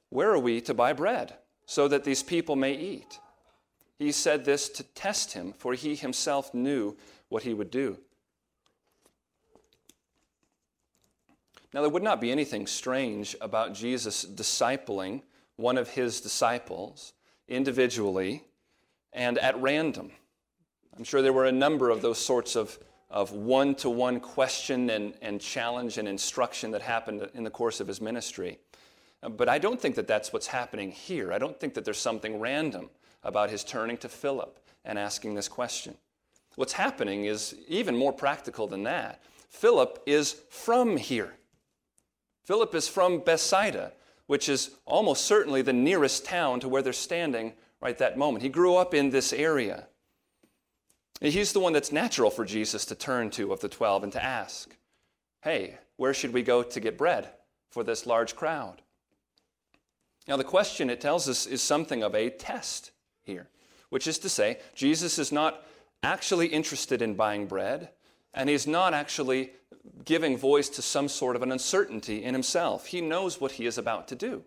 Where 0.09 0.31
are 0.31 0.39
we 0.39 0.61
to 0.61 0.73
buy 0.73 0.93
bread 0.93 1.33
so 1.65 1.87
that 1.87 2.03
these 2.03 2.21
people 2.21 2.55
may 2.55 2.73
eat? 2.73 3.19
He 3.97 4.11
said 4.11 4.45
this 4.45 4.69
to 4.69 4.83
test 4.83 5.33
him, 5.33 5.53
for 5.53 5.73
he 5.73 5.95
himself 5.95 6.53
knew 6.53 6.95
what 7.29 7.43
he 7.43 7.53
would 7.53 7.71
do. 7.71 7.97
Now, 11.75 11.81
there 11.81 11.89
would 11.89 12.03
not 12.03 12.21
be 12.21 12.31
anything 12.31 12.67
strange 12.67 13.35
about 13.41 13.73
Jesus 13.73 14.23
discipling 14.23 15.23
one 15.57 15.77
of 15.77 15.89
his 15.89 16.21
disciples 16.21 17.11
individually 17.49 18.45
and 19.11 19.37
at 19.39 19.61
random. 19.61 20.11
I'm 20.95 21.03
sure 21.03 21.21
there 21.21 21.33
were 21.33 21.47
a 21.47 21.51
number 21.51 21.89
of 21.89 22.01
those 22.01 22.17
sorts 22.17 22.55
of 22.55 22.79
of 23.09 23.33
one 23.33 23.75
to 23.75 23.89
one 23.89 24.21
question 24.21 24.89
and, 24.89 25.15
and 25.21 25.41
challenge 25.41 25.97
and 25.97 26.07
instruction 26.07 26.71
that 26.71 26.81
happened 26.81 27.29
in 27.33 27.43
the 27.43 27.49
course 27.49 27.81
of 27.81 27.87
his 27.87 27.99
ministry. 27.99 28.57
But 29.21 29.49
I 29.49 29.57
don't 29.57 29.79
think 29.79 29.95
that 29.95 30.07
that's 30.07 30.31
what's 30.31 30.47
happening 30.47 30.91
here. 30.91 31.33
I 31.33 31.37
don't 31.37 31.59
think 31.59 31.73
that 31.73 31.83
there's 31.83 31.97
something 31.97 32.39
random 32.39 32.89
about 33.21 33.49
his 33.49 33.65
turning 33.65 33.97
to 33.97 34.09
Philip 34.09 34.59
and 34.85 34.97
asking 34.97 35.35
this 35.35 35.49
question. 35.49 35.95
What's 36.55 36.73
happening 36.73 37.25
is 37.25 37.53
even 37.67 37.97
more 37.97 38.13
practical 38.13 38.65
than 38.65 38.83
that. 38.83 39.21
Philip 39.49 40.01
is 40.05 40.37
from 40.49 40.95
here. 40.95 41.33
Philip 42.45 42.75
is 42.75 42.87
from 42.87 43.19
Bethsaida, 43.19 43.91
which 44.27 44.47
is 44.47 44.71
almost 44.85 45.25
certainly 45.25 45.61
the 45.61 45.73
nearest 45.73 46.25
town 46.25 46.59
to 46.59 46.69
where 46.69 46.81
they're 46.81 46.93
standing 46.93 47.53
right 47.81 47.97
that 47.97 48.17
moment. 48.17 48.43
He 48.43 48.49
grew 48.49 48.75
up 48.75 48.93
in 48.93 49.09
this 49.09 49.33
area. 49.33 49.87
He's 51.21 51.53
the 51.53 51.59
one 51.59 51.73
that's 51.73 51.91
natural 51.91 52.29
for 52.29 52.45
Jesus 52.45 52.85
to 52.85 52.95
turn 52.95 53.29
to 53.31 53.51
of 53.51 53.61
the 53.61 53.69
12 53.69 54.03
and 54.03 54.11
to 54.13 54.23
ask, 54.23 54.75
Hey, 55.41 55.77
where 55.97 56.13
should 56.13 56.33
we 56.33 56.43
go 56.43 56.63
to 56.63 56.79
get 56.79 56.97
bread 56.97 57.29
for 57.69 57.83
this 57.83 58.05
large 58.05 58.35
crowd? 58.35 58.81
Now, 60.27 60.37
the 60.37 60.43
question 60.43 60.89
it 60.89 61.01
tells 61.01 61.29
us 61.29 61.45
is 61.45 61.61
something 61.61 62.03
of 62.03 62.15
a 62.15 62.31
test 62.31 62.91
here, 63.21 63.47
which 63.89 64.07
is 64.07 64.17
to 64.19 64.29
say, 64.29 64.59
Jesus 64.73 65.19
is 65.19 65.31
not 65.31 65.63
actually 66.01 66.47
interested 66.47 67.01
in 67.01 67.13
buying 67.13 67.45
bread, 67.45 67.89
and 68.33 68.49
he's 68.49 68.65
not 68.65 68.93
actually 68.93 69.51
giving 70.03 70.37
voice 70.37 70.69
to 70.69 70.81
some 70.81 71.07
sort 71.07 71.35
of 71.35 71.41
an 71.41 71.51
uncertainty 71.51 72.23
in 72.23 72.33
himself. 72.33 72.87
He 72.87 73.01
knows 73.01 73.41
what 73.41 73.53
he 73.53 73.65
is 73.65 73.77
about 73.77 74.07
to 74.09 74.15
do. 74.15 74.43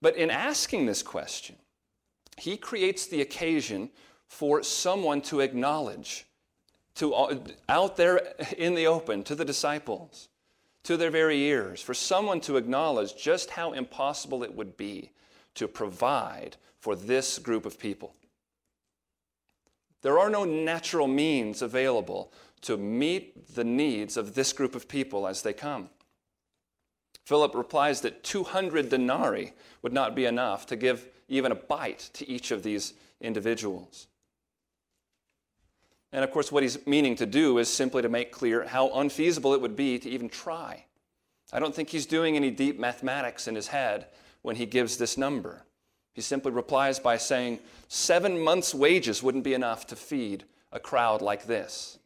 But 0.00 0.16
in 0.16 0.30
asking 0.30 0.86
this 0.86 1.02
question, 1.02 1.56
he 2.36 2.56
creates 2.56 3.06
the 3.06 3.22
occasion 3.22 3.90
for 4.26 4.62
someone 4.62 5.22
to 5.22 5.40
acknowledge 5.40 6.26
to 6.96 7.14
out 7.68 7.96
there 7.96 8.34
in 8.56 8.74
the 8.74 8.86
open 8.86 9.24
to 9.24 9.34
the 9.34 9.44
disciples 9.44 10.28
to 10.84 10.96
their 10.96 11.10
very 11.10 11.40
ears 11.42 11.80
for 11.80 11.94
someone 11.94 12.40
to 12.40 12.56
acknowledge 12.56 13.16
just 13.16 13.50
how 13.50 13.72
impossible 13.72 14.42
it 14.42 14.54
would 14.54 14.76
be 14.76 15.10
to 15.54 15.66
provide 15.66 16.56
for 16.78 16.94
this 16.94 17.38
group 17.38 17.66
of 17.66 17.78
people 17.78 18.14
there 20.02 20.18
are 20.18 20.30
no 20.30 20.44
natural 20.44 21.08
means 21.08 21.62
available 21.62 22.32
to 22.64 22.76
meet 22.76 23.54
the 23.54 23.64
needs 23.64 24.16
of 24.16 24.34
this 24.34 24.52
group 24.52 24.74
of 24.74 24.88
people 24.88 25.26
as 25.26 25.42
they 25.42 25.52
come 25.52 25.88
philip 27.24 27.54
replies 27.54 28.00
that 28.00 28.22
200 28.24 28.88
denarii 28.88 29.52
would 29.82 29.92
not 29.92 30.14
be 30.14 30.26
enough 30.26 30.66
to 30.66 30.76
give 30.76 31.08
even 31.28 31.52
a 31.52 31.54
bite 31.54 32.10
to 32.12 32.28
each 32.28 32.50
of 32.50 32.62
these 32.62 32.94
individuals 33.20 34.08
and 36.14 36.22
of 36.22 36.30
course, 36.30 36.52
what 36.52 36.62
he's 36.62 36.86
meaning 36.86 37.16
to 37.16 37.26
do 37.26 37.58
is 37.58 37.68
simply 37.68 38.00
to 38.00 38.08
make 38.08 38.30
clear 38.30 38.64
how 38.64 38.88
unfeasible 38.94 39.52
it 39.52 39.60
would 39.60 39.74
be 39.74 39.98
to 39.98 40.08
even 40.08 40.28
try. 40.28 40.84
I 41.52 41.58
don't 41.58 41.74
think 41.74 41.90
he's 41.90 42.06
doing 42.06 42.36
any 42.36 42.52
deep 42.52 42.78
mathematics 42.78 43.48
in 43.48 43.56
his 43.56 43.66
head 43.66 44.06
when 44.42 44.54
he 44.54 44.64
gives 44.64 44.96
this 44.96 45.18
number. 45.18 45.64
He 46.12 46.20
simply 46.20 46.52
replies 46.52 47.00
by 47.00 47.16
saying, 47.16 47.58
Seven 47.88 48.38
months' 48.38 48.72
wages 48.72 49.24
wouldn't 49.24 49.42
be 49.42 49.54
enough 49.54 49.88
to 49.88 49.96
feed 49.96 50.44
a 50.70 50.78
crowd 50.78 51.20
like 51.20 51.46
this. 51.46 51.98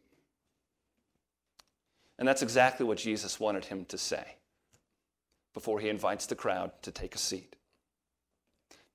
And 2.19 2.27
that's 2.27 2.43
exactly 2.43 2.85
what 2.85 2.99
Jesus 2.99 3.39
wanted 3.39 3.67
him 3.67 3.85
to 3.87 3.99
say 3.99 4.37
before 5.55 5.81
he 5.81 5.89
invites 5.89 6.27
the 6.27 6.35
crowd 6.35 6.73
to 6.83 6.91
take 6.91 7.15
a 7.15 7.19
seat. 7.19 7.57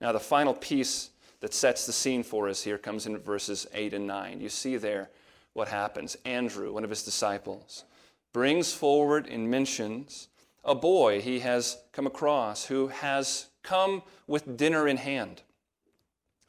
Now, 0.01 0.11
the 0.11 0.19
final 0.19 0.53
piece 0.53 1.11
that 1.39 1.53
sets 1.53 1.85
the 1.85 1.93
scene 1.93 2.23
for 2.23 2.49
us 2.49 2.63
here 2.63 2.77
comes 2.77 3.05
in 3.05 3.17
verses 3.17 3.67
8 3.73 3.93
and 3.93 4.07
9. 4.07 4.41
You 4.41 4.49
see 4.49 4.77
there 4.77 5.09
what 5.53 5.67
happens. 5.67 6.17
Andrew, 6.25 6.73
one 6.73 6.83
of 6.83 6.89
his 6.89 7.03
disciples, 7.03 7.85
brings 8.33 8.73
forward 8.73 9.27
and 9.27 9.49
mentions 9.49 10.27
a 10.63 10.75
boy 10.75 11.21
he 11.21 11.39
has 11.39 11.77
come 11.91 12.07
across 12.07 12.65
who 12.65 12.87
has 12.87 13.47
come 13.61 14.03
with 14.27 14.57
dinner 14.57 14.87
in 14.87 14.97
hand. 14.97 15.41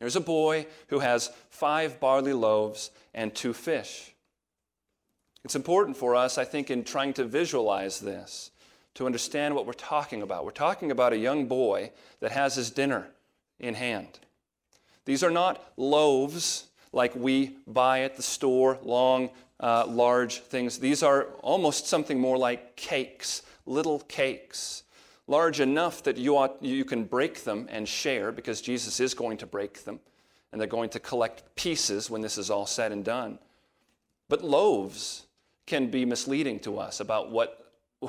There's 0.01 0.17
a 0.17 0.21
boy 0.21 0.67
who 0.89 1.01
has 1.01 1.31
five 1.51 2.01
barley 2.01 2.33
loaves 2.33 2.91
and 3.13 3.35
two 3.35 3.53
fish. 3.53 4.14
It's 5.45 5.55
important 5.55 5.97
for 5.97 6.17
us, 6.17 6.39
I 6.39 6.45
think, 6.45 6.71
in 6.71 6.85
trying 6.85 7.13
to 7.15 7.25
visualize 7.25 8.01
this, 8.01 8.51
to 8.95 9.07
understand 9.07 9.55
what 9.55 9.67
we're 9.67 9.75
talking 9.75 10.23
about. 10.23 10.45
We're 10.45 10.53
talking 10.53 10.91
about 10.91 11.13
a 11.13 11.19
young 11.19 11.47
boy 11.47 11.91
that 12.21 12.33
has 12.33 12.55
his 12.55 12.71
dinner 12.71 13.09
in 13.61 13.75
hand. 13.75 14.21
These 15.05 15.23
are 15.23 15.31
not 15.31 15.63
loaves 15.77 16.69
like 16.93 17.15
we 17.15 17.57
buy 17.67 18.03
at 18.03 18.17
the 18.17 18.23
store, 18.23 18.79
long, 18.83 19.31
uh, 19.61 19.87
large 19.87 20.41
things. 20.41 20.79
These 20.79 21.03
are 21.03 21.25
almost 21.43 21.89
something 21.89 22.19
more 22.19 22.39
like 22.39 22.77
cakes, 22.77 23.43
little 23.67 24.01
cakes, 24.01 24.85
large 25.27 25.61
enough 25.61 26.03
that 26.05 26.17
you, 26.17 26.39
ought, 26.39 26.63
you 26.63 26.85
can 26.85 27.05
break 27.05 27.45
them 27.45 27.67
and 27.71 27.87
share 27.87 28.33
because 28.33 28.63
Jesus 28.63 28.99
is 29.01 29.13
going 29.13 29.37
to 29.39 29.47
break 29.47 29.85
them 29.85 30.01
and 30.53 30.61
they're 30.61 30.69
going 30.69 30.91
to 30.91 31.01
collect 31.01 31.55
pieces 31.57 32.09
when 32.09 32.23
this 32.23 32.39
is 32.39 32.49
all 32.49 32.67
said 32.67 32.93
and 32.93 33.05
done. 33.05 33.39
But 34.29 34.43
loaves 34.43 35.24
can 35.67 35.91
be 35.91 36.05
misleading 36.05 36.61
to 36.61 36.79
us 36.79 37.01
about 37.01 37.31
what, 37.31 37.65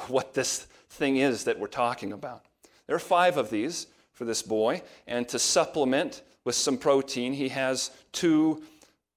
what 0.07 0.33
this 0.33 0.67
thing 0.89 1.17
is 1.17 1.45
that 1.45 1.59
we're 1.59 1.67
talking 1.67 2.11
about. 2.11 2.43
There 2.87 2.95
are 2.95 2.99
five 2.99 3.37
of 3.37 3.49
these 3.49 3.87
for 4.13 4.25
this 4.25 4.41
boy, 4.41 4.81
and 5.07 5.27
to 5.29 5.39
supplement 5.39 6.21
with 6.43 6.55
some 6.55 6.77
protein, 6.77 7.33
he 7.33 7.49
has 7.49 7.91
two 8.11 8.63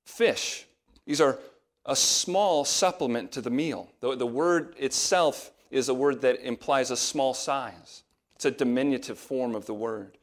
fish. 0.05 0.66
These 1.07 1.20
are 1.20 1.38
a 1.85 1.94
small 1.94 2.64
supplement 2.64 3.33
to 3.33 3.40
the 3.40 3.51
meal. 3.51 3.88
The, 4.01 4.16
the 4.16 4.27
word 4.27 4.74
itself 4.79 5.53
is 5.70 5.88
a 5.88 5.94
word 5.94 6.22
that 6.22 6.40
implies 6.40 6.90
a 6.90 6.96
small 6.96 7.35
size, 7.35 8.03
it's 8.35 8.44
a 8.44 8.51
diminutive 8.51 9.18
form 9.18 9.55
of 9.55 9.66
the 9.66 9.74
word. 9.74 10.16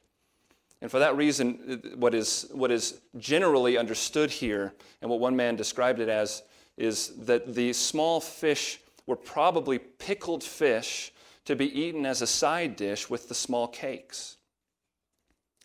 And 0.81 0.91
for 0.91 0.99
that 0.99 1.15
reason, 1.15 1.81
what 1.95 2.13
is, 2.13 2.47
what 2.51 2.69
is 2.69 2.99
generally 3.17 3.77
understood 3.77 4.29
here, 4.29 4.73
and 5.01 5.09
what 5.09 5.19
one 5.19 5.35
man 5.35 5.55
described 5.55 5.99
it 5.99 6.09
as, 6.09 6.43
is 6.77 7.09
that 7.25 7.55
the 7.55 7.73
small 7.73 8.19
fish 8.19 8.79
were 9.05 9.15
probably 9.15 9.79
pickled 9.79 10.43
fish 10.43 11.11
to 11.45 11.55
be 11.55 11.79
eaten 11.79 12.05
as 12.05 12.21
a 12.21 12.27
side 12.27 12.75
dish 12.75 13.09
with 13.09 13.29
the 13.29 13.35
small 13.35 13.67
cakes. 13.67 14.37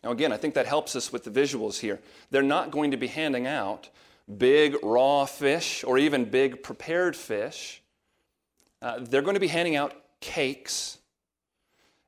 Now, 0.03 0.11
again, 0.11 0.31
I 0.31 0.37
think 0.37 0.53
that 0.55 0.65
helps 0.65 0.95
us 0.95 1.11
with 1.11 1.23
the 1.23 1.31
visuals 1.31 1.79
here. 1.79 1.99
They're 2.29 2.41
not 2.41 2.71
going 2.71 2.91
to 2.91 2.97
be 2.97 3.07
handing 3.07 3.47
out 3.47 3.89
big 4.37 4.75
raw 4.83 5.25
fish 5.25 5.83
or 5.83 5.97
even 5.97 6.25
big 6.25 6.63
prepared 6.63 7.15
fish. 7.15 7.81
Uh, 8.81 8.99
they're 8.99 9.21
going 9.21 9.35
to 9.35 9.39
be 9.41 9.47
handing 9.47 9.75
out 9.75 9.93
cakes 10.19 10.97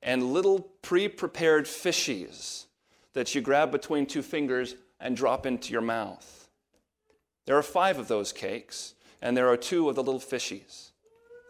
and 0.02 0.34
little 0.34 0.60
pre 0.82 1.08
prepared 1.08 1.66
fishies 1.66 2.66
that 3.14 3.36
you 3.36 3.42
grab 3.42 3.72
between 3.72 4.06
two 4.06 4.22
fingers 4.22 4.76
and 5.00 5.16
drop 5.16 5.46
into 5.46 5.72
your 5.72 5.82
mouth. 5.82 6.43
There 7.46 7.58
are 7.58 7.64
five 7.64 8.00
of 8.00 8.08
those 8.08 8.32
cakes, 8.32 8.94
and 9.22 9.36
there 9.36 9.50
are 9.50 9.58
two 9.58 9.90
of 9.90 9.96
the 9.96 10.04
little 10.04 10.20
fishies. 10.20 10.92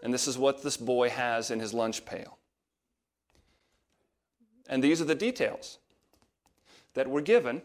And 0.01 0.13
this 0.13 0.27
is 0.27 0.37
what 0.37 0.63
this 0.63 0.77
boy 0.77 1.09
has 1.09 1.51
in 1.51 1.59
his 1.59 1.73
lunch 1.73 2.05
pail. 2.05 2.37
And 4.67 4.83
these 4.83 5.01
are 5.01 5.05
the 5.05 5.15
details 5.15 5.79
that 6.93 7.09
were 7.09 7.21
given 7.21 7.61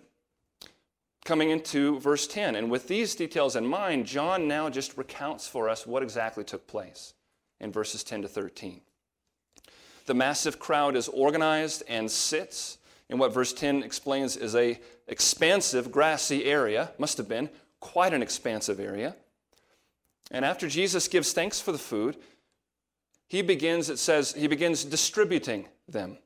coming 1.25 1.51
into 1.51 1.99
verse 2.01 2.27
10. 2.27 2.55
And 2.55 2.71
with 2.71 2.89
these 2.89 3.15
details 3.15 3.57
in 3.57 3.67
mind, 3.67 4.07
John 4.07 4.49
now 4.49 4.71
just 4.71 4.97
recounts 4.97 5.47
for 5.47 5.69
us 5.69 5.87
what 5.87 6.03
exactly 6.03 6.45
took 6.45 6.67
place 6.67 7.15
in 7.61 7.73
verses 7.73 8.03
10 8.03 8.23
to 8.23 8.29
13. 8.29 8.81
The 10.07 10.15
massive 10.15 10.59
crowd 10.59 10.97
is 10.97 11.09
organized 11.09 11.83
and 11.87 12.11
sits 12.11 12.79
in 13.11 13.19
what 13.19 13.35
verse 13.35 13.53
10 13.53 13.83
explains 13.83 14.37
is 14.37 14.55
a 14.55 14.81
expansive 15.07 15.91
grassy 15.93 16.45
area, 16.45 16.93
must 16.99 17.19
have 17.19 17.29
been 17.29 17.51
quite 17.81 18.13
an 18.13 18.23
expansive 18.23 18.81
area. 18.81 19.17
And 20.31 20.45
after 20.45 20.69
Jesus 20.69 21.09
gives 21.09 21.33
thanks 21.33 21.61
for 21.61 21.73
the 21.73 21.79
food, 21.79 22.17
he 23.29 23.43
begins, 23.43 23.91
it 23.91 23.99
says, 23.99 24.33
he 24.33 24.47
begins 24.47 24.85
distributing 24.85 25.67
them. 25.89 26.19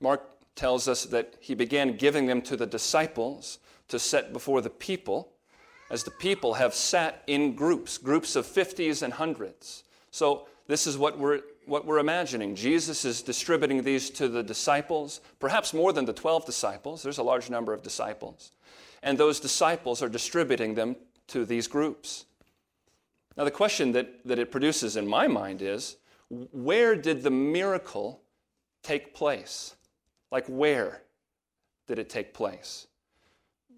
Mark 0.00 0.22
tells 0.54 0.88
us 0.88 1.04
that 1.04 1.34
he 1.40 1.54
began 1.54 1.96
giving 1.96 2.26
them 2.26 2.40
to 2.42 2.56
the 2.56 2.66
disciples 2.66 3.58
to 3.88 3.98
set 3.98 4.32
before 4.32 4.60
the 4.60 4.70
people, 4.70 5.32
as 5.90 6.04
the 6.04 6.10
people 6.10 6.54
have 6.54 6.74
sat 6.74 7.22
in 7.26 7.54
groups, 7.54 7.98
groups 7.98 8.36
of 8.36 8.46
50s 8.46 9.02
and 9.02 9.12
hundreds. 9.12 9.84
So 10.10 10.46
this 10.66 10.86
is 10.86 10.96
what 10.96 11.18
we're, 11.18 11.40
what 11.66 11.84
we're 11.84 11.98
imagining. 11.98 12.54
Jesus 12.54 13.04
is 13.04 13.20
distributing 13.20 13.82
these 13.82 14.08
to 14.10 14.28
the 14.28 14.42
disciples, 14.42 15.20
perhaps 15.40 15.74
more 15.74 15.92
than 15.92 16.06
the 16.06 16.12
12 16.12 16.46
disciples. 16.46 17.02
There's 17.02 17.18
a 17.18 17.22
large 17.22 17.50
number 17.50 17.72
of 17.72 17.82
disciples. 17.82 18.52
And 19.04 19.18
those 19.18 19.38
disciples 19.38 20.02
are 20.02 20.08
distributing 20.08 20.74
them 20.74 20.96
to 21.28 21.44
these 21.44 21.68
groups. 21.68 22.24
Now, 23.36 23.44
the 23.44 23.50
question 23.50 23.92
that, 23.92 24.26
that 24.26 24.38
it 24.38 24.50
produces 24.50 24.96
in 24.96 25.06
my 25.06 25.28
mind 25.28 25.60
is 25.62 25.98
where 26.30 26.96
did 26.96 27.22
the 27.22 27.30
miracle 27.30 28.22
take 28.82 29.14
place? 29.14 29.76
Like, 30.32 30.46
where 30.46 31.02
did 31.86 31.98
it 31.98 32.08
take 32.08 32.32
place? 32.32 32.86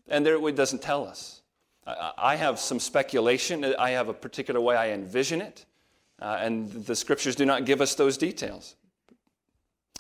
And 0.09 0.25
there, 0.25 0.37
it 0.49 0.57
doesn't 0.57 0.81
tell 0.81 1.05
us. 1.05 1.43
I 1.87 2.37
have 2.37 2.59
some 2.59 2.79
speculation. 2.79 3.65
I 3.79 3.91
have 3.91 4.09
a 4.09 4.15
particular 4.15 4.61
way 4.61 4.77
I 4.77 4.91
envision 4.91 5.41
it. 5.41 5.67
Uh, 6.21 6.39
and 6.41 6.71
the 6.73 6.97
scriptures 6.97 7.37
do 7.37 7.45
not 7.45 7.65
give 7.65 7.81
us 7.81 7.95
those 7.95 8.17
details. 8.17 8.77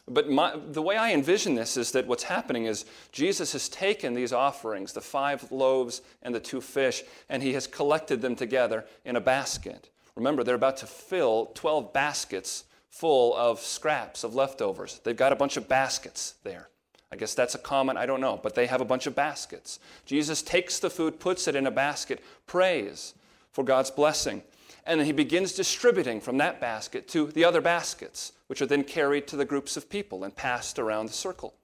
But 0.08 0.30
my, 0.30 0.56
the 0.56 0.82
way 0.82 0.96
I 0.96 1.12
envision 1.12 1.54
this 1.54 1.76
is 1.76 1.90
that 1.92 2.06
what's 2.06 2.22
happening 2.22 2.66
is 2.66 2.84
Jesus 3.10 3.52
has 3.52 3.68
taken 3.68 4.14
these 4.14 4.32
offerings, 4.32 4.92
the 4.92 5.00
five 5.00 5.50
loaves 5.50 6.00
and 6.22 6.34
the 6.34 6.40
two 6.40 6.60
fish, 6.60 7.02
and 7.28 7.42
he 7.42 7.54
has 7.54 7.66
collected 7.66 8.22
them 8.22 8.36
together 8.36 8.84
in 9.04 9.16
a 9.16 9.20
basket. 9.20 9.90
Remember, 10.14 10.44
they're 10.44 10.54
about 10.54 10.76
to 10.78 10.86
fill 10.86 11.50
12 11.54 11.92
baskets 11.92 12.64
full 12.88 13.34
of 13.34 13.60
scraps, 13.60 14.22
of 14.22 14.34
leftovers. 14.34 15.00
They've 15.02 15.16
got 15.16 15.32
a 15.32 15.36
bunch 15.36 15.56
of 15.56 15.68
baskets 15.68 16.34
there. 16.44 16.68
I 17.10 17.16
guess 17.16 17.34
that's 17.34 17.54
a 17.54 17.58
common, 17.58 17.96
I 17.96 18.06
don't 18.06 18.20
know, 18.20 18.38
but 18.42 18.54
they 18.54 18.66
have 18.66 18.80
a 18.80 18.84
bunch 18.84 19.06
of 19.06 19.14
baskets. 19.14 19.80
Jesus 20.06 20.40
takes 20.40 20.78
the 20.78 20.90
food, 20.90 21.18
puts 21.18 21.48
it 21.48 21.56
in 21.56 21.66
a 21.66 21.70
basket, 21.70 22.22
prays 22.46 23.14
for 23.52 23.64
God's 23.64 23.90
blessing 23.90 24.42
and 24.86 25.00
then 25.00 25.06
he 25.06 25.12
begins 25.12 25.52
distributing 25.52 26.20
from 26.20 26.38
that 26.38 26.60
basket 26.60 27.08
to 27.08 27.26
the 27.26 27.44
other 27.44 27.60
baskets, 27.60 28.32
which 28.46 28.62
are 28.62 28.66
then 28.66 28.84
carried 28.84 29.26
to 29.28 29.36
the 29.36 29.44
groups 29.44 29.76
of 29.76 29.90
people 29.90 30.24
and 30.24 30.36
passed 30.36 30.78
around 30.78 31.06
the 31.06 31.12
circle. 31.12 31.54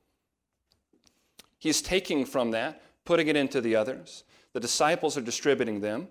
He's 1.58 1.80
taking 1.80 2.24
from 2.24 2.50
that, 2.50 2.82
putting 3.04 3.28
it 3.28 3.36
into 3.36 3.60
the 3.60 3.76
others. 3.76 4.24
The 4.52 4.60
disciples 4.60 5.16
are 5.16 5.22
distributing 5.22 5.80
them. 5.80 6.08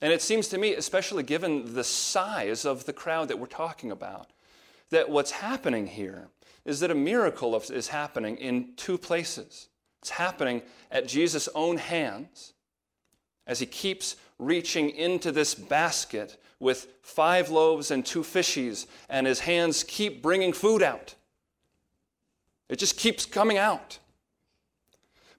And 0.00 0.12
it 0.12 0.22
seems 0.22 0.48
to 0.48 0.58
me, 0.58 0.74
especially 0.74 1.22
given 1.22 1.74
the 1.74 1.84
size 1.84 2.64
of 2.64 2.84
the 2.84 2.92
crowd 2.92 3.28
that 3.28 3.38
we're 3.38 3.46
talking 3.46 3.90
about, 3.90 4.30
that 4.90 5.10
what's 5.10 5.32
happening 5.32 5.86
here 5.86 6.28
is 6.64 6.80
that 6.80 6.90
a 6.90 6.94
miracle 6.94 7.56
is 7.56 7.88
happening 7.88 8.36
in 8.36 8.74
two 8.76 8.98
places. 8.98 9.68
It's 10.00 10.10
happening 10.10 10.62
at 10.90 11.08
Jesus' 11.08 11.48
own 11.54 11.78
hands 11.78 12.52
as 13.46 13.58
he 13.58 13.66
keeps 13.66 14.16
reaching 14.38 14.90
into 14.90 15.32
this 15.32 15.54
basket 15.54 16.36
with 16.60 16.88
five 17.02 17.50
loaves 17.50 17.90
and 17.90 18.04
two 18.04 18.22
fishes, 18.22 18.86
and 19.08 19.26
his 19.26 19.40
hands 19.40 19.84
keep 19.84 20.22
bringing 20.22 20.52
food 20.52 20.82
out. 20.82 21.14
It 22.68 22.78
just 22.78 22.96
keeps 22.96 23.24
coming 23.26 23.58
out. 23.58 23.98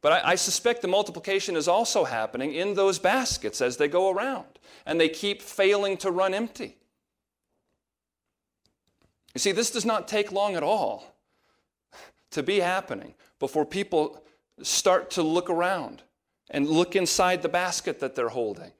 But 0.01 0.13
I, 0.13 0.31
I, 0.31 0.35
suspect 0.35 0.81
the 0.81 0.87
multiplication 0.87 1.57
is 1.57 1.67
also 1.67 2.05
happening 2.05 2.53
in 2.53 2.73
those 2.73 2.99
baskets 2.99 3.59
as 3.59 3.75
they 3.75 3.89
go 3.89 4.09
around, 4.09 4.47
and 4.85 4.99
they 4.99 5.09
keep 5.09 5.41
failing 5.41 5.97
to 5.97 6.11
run 6.11 6.33
empty. 6.33 6.77
You 9.33 9.39
see, 9.39 9.51
this 9.51 9.71
does 9.71 9.85
not 9.85 10.07
take 10.07 10.31
long 10.31 10.55
at 10.55 10.63
all 10.63 11.15
to 12.31 12.41
be 12.41 12.61
happening 12.61 13.13
before 13.39 13.65
people 13.65 14.23
start 14.61 15.11
to 15.11 15.21
look 15.21 15.49
around 15.49 16.01
and 16.49 16.67
look 16.67 16.95
inside 16.95 17.41
the 17.41 17.49
basket 17.49 17.99
that 17.99 18.15
they're 18.15 18.29
holding 18.29 18.71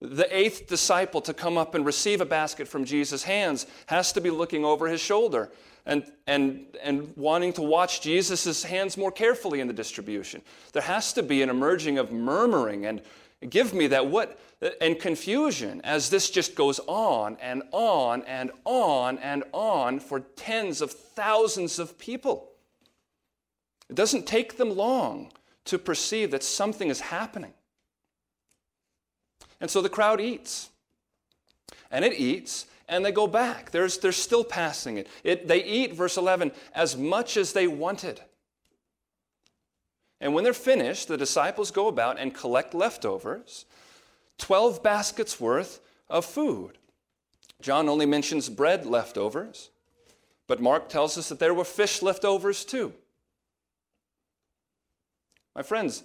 the 0.00 0.28
eighth 0.36 0.68
disciple 0.68 1.20
to 1.22 1.34
come 1.34 1.58
up 1.58 1.74
and 1.74 1.84
receive 1.84 2.20
a 2.20 2.26
basket 2.26 2.68
from 2.68 2.84
Jesus' 2.84 3.24
hands 3.24 3.66
has 3.86 4.12
to 4.12 4.20
be 4.20 4.30
looking 4.30 4.64
over 4.64 4.86
his 4.86 5.00
shoulder 5.00 5.50
and, 5.86 6.04
and, 6.26 6.66
and 6.82 7.12
wanting 7.16 7.52
to 7.54 7.62
watch 7.62 8.00
Jesus' 8.00 8.62
hands 8.62 8.96
more 8.96 9.10
carefully 9.10 9.60
in 9.60 9.66
the 9.66 9.72
distribution. 9.72 10.42
There 10.72 10.82
has 10.82 11.12
to 11.14 11.22
be 11.22 11.42
an 11.42 11.50
emerging 11.50 11.98
of 11.98 12.12
murmuring 12.12 12.86
and 12.86 13.00
give 13.48 13.72
me 13.74 13.86
that 13.88 14.06
what 14.06 14.38
and 14.80 14.98
confusion 14.98 15.80
as 15.84 16.10
this 16.10 16.30
just 16.30 16.54
goes 16.54 16.80
on 16.86 17.36
and 17.40 17.62
on 17.70 18.22
and 18.22 18.50
on 18.64 19.18
and 19.18 19.44
on 19.52 20.00
for 20.00 20.20
tens 20.20 20.80
of 20.80 20.90
thousands 20.90 21.78
of 21.78 21.98
people. 21.98 22.50
It 23.88 23.94
doesn't 23.94 24.26
take 24.26 24.56
them 24.56 24.76
long 24.76 25.32
to 25.66 25.78
perceive 25.78 26.32
that 26.32 26.42
something 26.42 26.88
is 26.88 27.00
happening. 27.00 27.52
And 29.60 29.70
so 29.70 29.80
the 29.80 29.88
crowd 29.88 30.20
eats. 30.20 30.70
And 31.90 32.04
it 32.04 32.14
eats, 32.14 32.66
and 32.88 33.04
they 33.04 33.12
go 33.12 33.26
back. 33.26 33.70
There's, 33.70 33.98
they're 33.98 34.12
still 34.12 34.44
passing 34.44 34.98
it. 34.98 35.08
it. 35.24 35.48
They 35.48 35.64
eat, 35.64 35.94
verse 35.94 36.16
11, 36.16 36.52
as 36.74 36.96
much 36.96 37.36
as 37.36 37.52
they 37.52 37.66
wanted. 37.66 38.20
And 40.20 40.34
when 40.34 40.44
they're 40.44 40.52
finished, 40.52 41.08
the 41.08 41.16
disciples 41.16 41.70
go 41.70 41.88
about 41.88 42.18
and 42.18 42.34
collect 42.34 42.74
leftovers 42.74 43.64
12 44.38 44.82
baskets 44.82 45.40
worth 45.40 45.80
of 46.08 46.24
food. 46.24 46.78
John 47.60 47.88
only 47.88 48.06
mentions 48.06 48.48
bread 48.48 48.86
leftovers, 48.86 49.70
but 50.46 50.60
Mark 50.60 50.88
tells 50.88 51.18
us 51.18 51.28
that 51.28 51.40
there 51.40 51.54
were 51.54 51.64
fish 51.64 52.02
leftovers 52.02 52.64
too. 52.64 52.92
My 55.56 55.62
friends, 55.62 56.04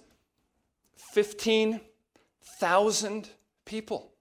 15,000 0.96 3.28
people. 3.64 4.12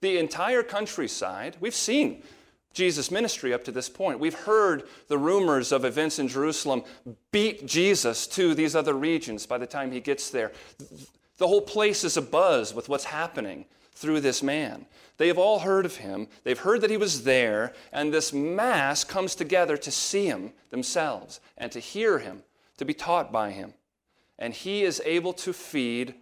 The 0.00 0.18
entire 0.18 0.62
countryside, 0.62 1.56
we've 1.60 1.74
seen 1.74 2.22
Jesus' 2.72 3.10
ministry 3.10 3.52
up 3.52 3.64
to 3.64 3.72
this 3.72 3.88
point. 3.88 4.20
We've 4.20 4.32
heard 4.32 4.84
the 5.08 5.18
rumors 5.18 5.72
of 5.72 5.84
events 5.84 6.18
in 6.18 6.28
Jerusalem 6.28 6.84
beat 7.32 7.66
Jesus 7.66 8.26
to 8.28 8.54
these 8.54 8.76
other 8.76 8.94
regions 8.94 9.44
by 9.44 9.58
the 9.58 9.66
time 9.66 9.90
he 9.90 10.00
gets 10.00 10.30
there. 10.30 10.52
The 11.38 11.48
whole 11.48 11.62
place 11.62 12.04
is 12.04 12.16
abuzz 12.16 12.74
with 12.74 12.88
what's 12.88 13.04
happening 13.04 13.64
through 13.92 14.20
this 14.20 14.42
man. 14.42 14.86
They 15.18 15.28
have 15.28 15.38
all 15.38 15.58
heard 15.58 15.84
of 15.84 15.96
him, 15.96 16.28
they've 16.44 16.58
heard 16.58 16.80
that 16.80 16.90
he 16.90 16.96
was 16.96 17.24
there, 17.24 17.74
and 17.92 18.14
this 18.14 18.32
mass 18.32 19.04
comes 19.04 19.34
together 19.34 19.76
to 19.76 19.90
see 19.90 20.26
him 20.26 20.52
themselves 20.70 21.40
and 21.58 21.70
to 21.72 21.80
hear 21.80 22.20
him, 22.20 22.42
to 22.78 22.86
be 22.86 22.94
taught 22.94 23.30
by 23.30 23.50
him. 23.50 23.74
And 24.38 24.54
he 24.54 24.82
is 24.82 25.02
able 25.04 25.34
to 25.34 25.52
feed 25.52 26.14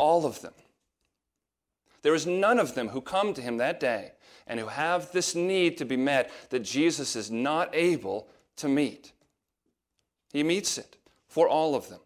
all 0.00 0.26
of 0.26 0.40
them. 0.40 0.54
There 2.02 2.14
is 2.14 2.26
none 2.26 2.58
of 2.58 2.74
them 2.74 2.88
who 2.88 3.00
come 3.00 3.34
to 3.34 3.42
him 3.42 3.58
that 3.58 3.78
day 3.78 4.12
and 4.46 4.58
who 4.58 4.66
have 4.66 5.12
this 5.12 5.34
need 5.34 5.78
to 5.78 5.84
be 5.84 5.96
met 5.96 6.30
that 6.50 6.60
Jesus 6.60 7.14
is 7.14 7.30
not 7.30 7.68
able 7.74 8.26
to 8.56 8.68
meet. 8.68 9.12
He 10.32 10.42
meets 10.42 10.78
it 10.78 10.96
for 11.28 11.48
all 11.48 11.74
of 11.74 11.88
them. 11.88 12.00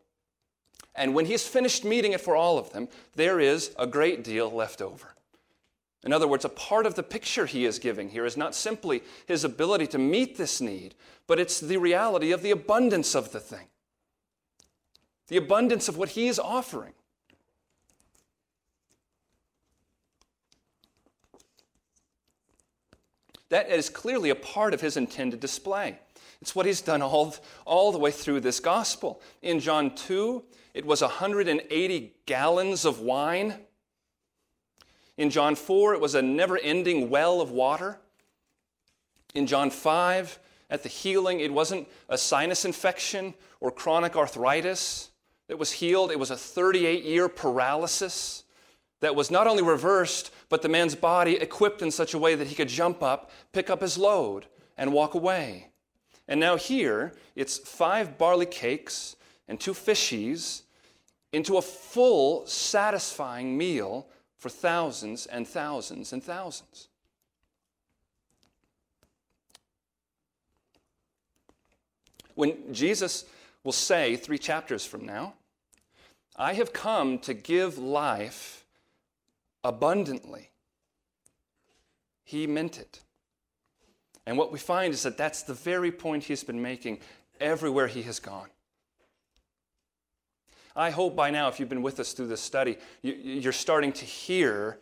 And 0.94 1.14
when 1.14 1.26
he's 1.26 1.46
finished 1.46 1.84
meeting 1.84 2.12
it 2.12 2.20
for 2.20 2.36
all 2.36 2.58
of 2.58 2.70
them, 2.72 2.88
there 3.14 3.40
is 3.40 3.74
a 3.78 3.86
great 3.86 4.22
deal 4.22 4.50
left 4.50 4.80
over. 4.82 5.14
In 6.04 6.12
other 6.12 6.28
words, 6.28 6.44
a 6.44 6.50
part 6.50 6.86
of 6.86 6.94
the 6.94 7.02
picture 7.02 7.46
he 7.46 7.64
is 7.64 7.78
giving 7.78 8.10
here 8.10 8.26
is 8.26 8.36
not 8.36 8.54
simply 8.54 9.02
his 9.26 9.42
ability 9.42 9.86
to 9.88 9.98
meet 9.98 10.36
this 10.36 10.60
need, 10.60 10.94
but 11.26 11.40
it's 11.40 11.60
the 11.60 11.78
reality 11.78 12.30
of 12.30 12.42
the 12.42 12.50
abundance 12.50 13.14
of 13.14 13.32
the 13.32 13.40
thing, 13.40 13.68
the 15.28 15.38
abundance 15.38 15.88
of 15.88 15.96
what 15.96 16.10
he 16.10 16.28
is 16.28 16.38
offering. 16.38 16.92
That 23.54 23.70
is 23.70 23.88
clearly 23.88 24.30
a 24.30 24.34
part 24.34 24.74
of 24.74 24.80
his 24.80 24.96
intended 24.96 25.38
display. 25.38 25.96
It's 26.42 26.56
what 26.56 26.66
he's 26.66 26.80
done 26.80 27.02
all, 27.02 27.36
all 27.64 27.92
the 27.92 27.98
way 27.98 28.10
through 28.10 28.40
this 28.40 28.58
gospel. 28.58 29.22
In 29.42 29.60
John 29.60 29.94
2, 29.94 30.42
it 30.74 30.84
was 30.84 31.02
180 31.02 32.14
gallons 32.26 32.84
of 32.84 32.98
wine. 32.98 33.54
In 35.16 35.30
John 35.30 35.54
4, 35.54 35.94
it 35.94 36.00
was 36.00 36.16
a 36.16 36.20
never 36.20 36.58
ending 36.58 37.10
well 37.10 37.40
of 37.40 37.52
water. 37.52 38.00
In 39.36 39.46
John 39.46 39.70
5, 39.70 40.36
at 40.68 40.82
the 40.82 40.88
healing, 40.88 41.38
it 41.38 41.52
wasn't 41.52 41.86
a 42.08 42.18
sinus 42.18 42.64
infection 42.64 43.34
or 43.60 43.70
chronic 43.70 44.16
arthritis 44.16 45.10
that 45.46 45.60
was 45.60 45.70
healed, 45.70 46.10
it 46.10 46.18
was 46.18 46.32
a 46.32 46.36
38 46.36 47.04
year 47.04 47.28
paralysis 47.28 48.42
that 48.98 49.14
was 49.14 49.30
not 49.30 49.46
only 49.46 49.62
reversed, 49.62 50.32
but 50.48 50.62
the 50.62 50.68
man's 50.68 50.94
body 50.94 51.36
equipped 51.36 51.82
in 51.82 51.90
such 51.90 52.14
a 52.14 52.18
way 52.18 52.34
that 52.34 52.48
he 52.48 52.54
could 52.54 52.68
jump 52.68 53.02
up, 53.02 53.30
pick 53.52 53.70
up 53.70 53.80
his 53.80 53.98
load, 53.98 54.46
and 54.76 54.92
walk 54.92 55.14
away. 55.14 55.68
And 56.28 56.40
now 56.40 56.56
here, 56.56 57.12
it's 57.34 57.58
five 57.58 58.16
barley 58.18 58.46
cakes 58.46 59.16
and 59.48 59.60
two 59.60 59.72
fishies 59.72 60.62
into 61.32 61.56
a 61.56 61.62
full, 61.62 62.46
satisfying 62.46 63.58
meal 63.58 64.06
for 64.38 64.48
thousands 64.48 65.26
and 65.26 65.46
thousands 65.46 66.12
and 66.12 66.22
thousands. 66.22 66.88
When 72.34 72.72
Jesus 72.72 73.24
will 73.62 73.72
say, 73.72 74.16
three 74.16 74.38
chapters 74.38 74.84
from 74.84 75.06
now, 75.06 75.34
I 76.36 76.54
have 76.54 76.72
come 76.72 77.18
to 77.20 77.34
give 77.34 77.78
life 77.78 78.63
abundantly, 79.64 80.50
he 82.22 82.46
meant 82.46 82.78
it. 82.78 83.00
And 84.26 84.38
what 84.38 84.52
we 84.52 84.58
find 84.58 84.94
is 84.94 85.02
that 85.02 85.16
that's 85.16 85.42
the 85.42 85.54
very 85.54 85.90
point 85.90 86.24
he's 86.24 86.44
been 86.44 86.62
making 86.62 87.00
everywhere 87.40 87.88
he 87.88 88.02
has 88.02 88.20
gone. 88.20 88.48
I 90.76 90.90
hope 90.90 91.14
by 91.14 91.30
now, 91.30 91.48
if 91.48 91.60
you've 91.60 91.68
been 91.68 91.82
with 91.82 92.00
us 92.00 92.12
through 92.12 92.28
this 92.28 92.40
study, 92.40 92.78
you're 93.02 93.52
starting 93.52 93.92
to 93.92 94.04
hear 94.04 94.78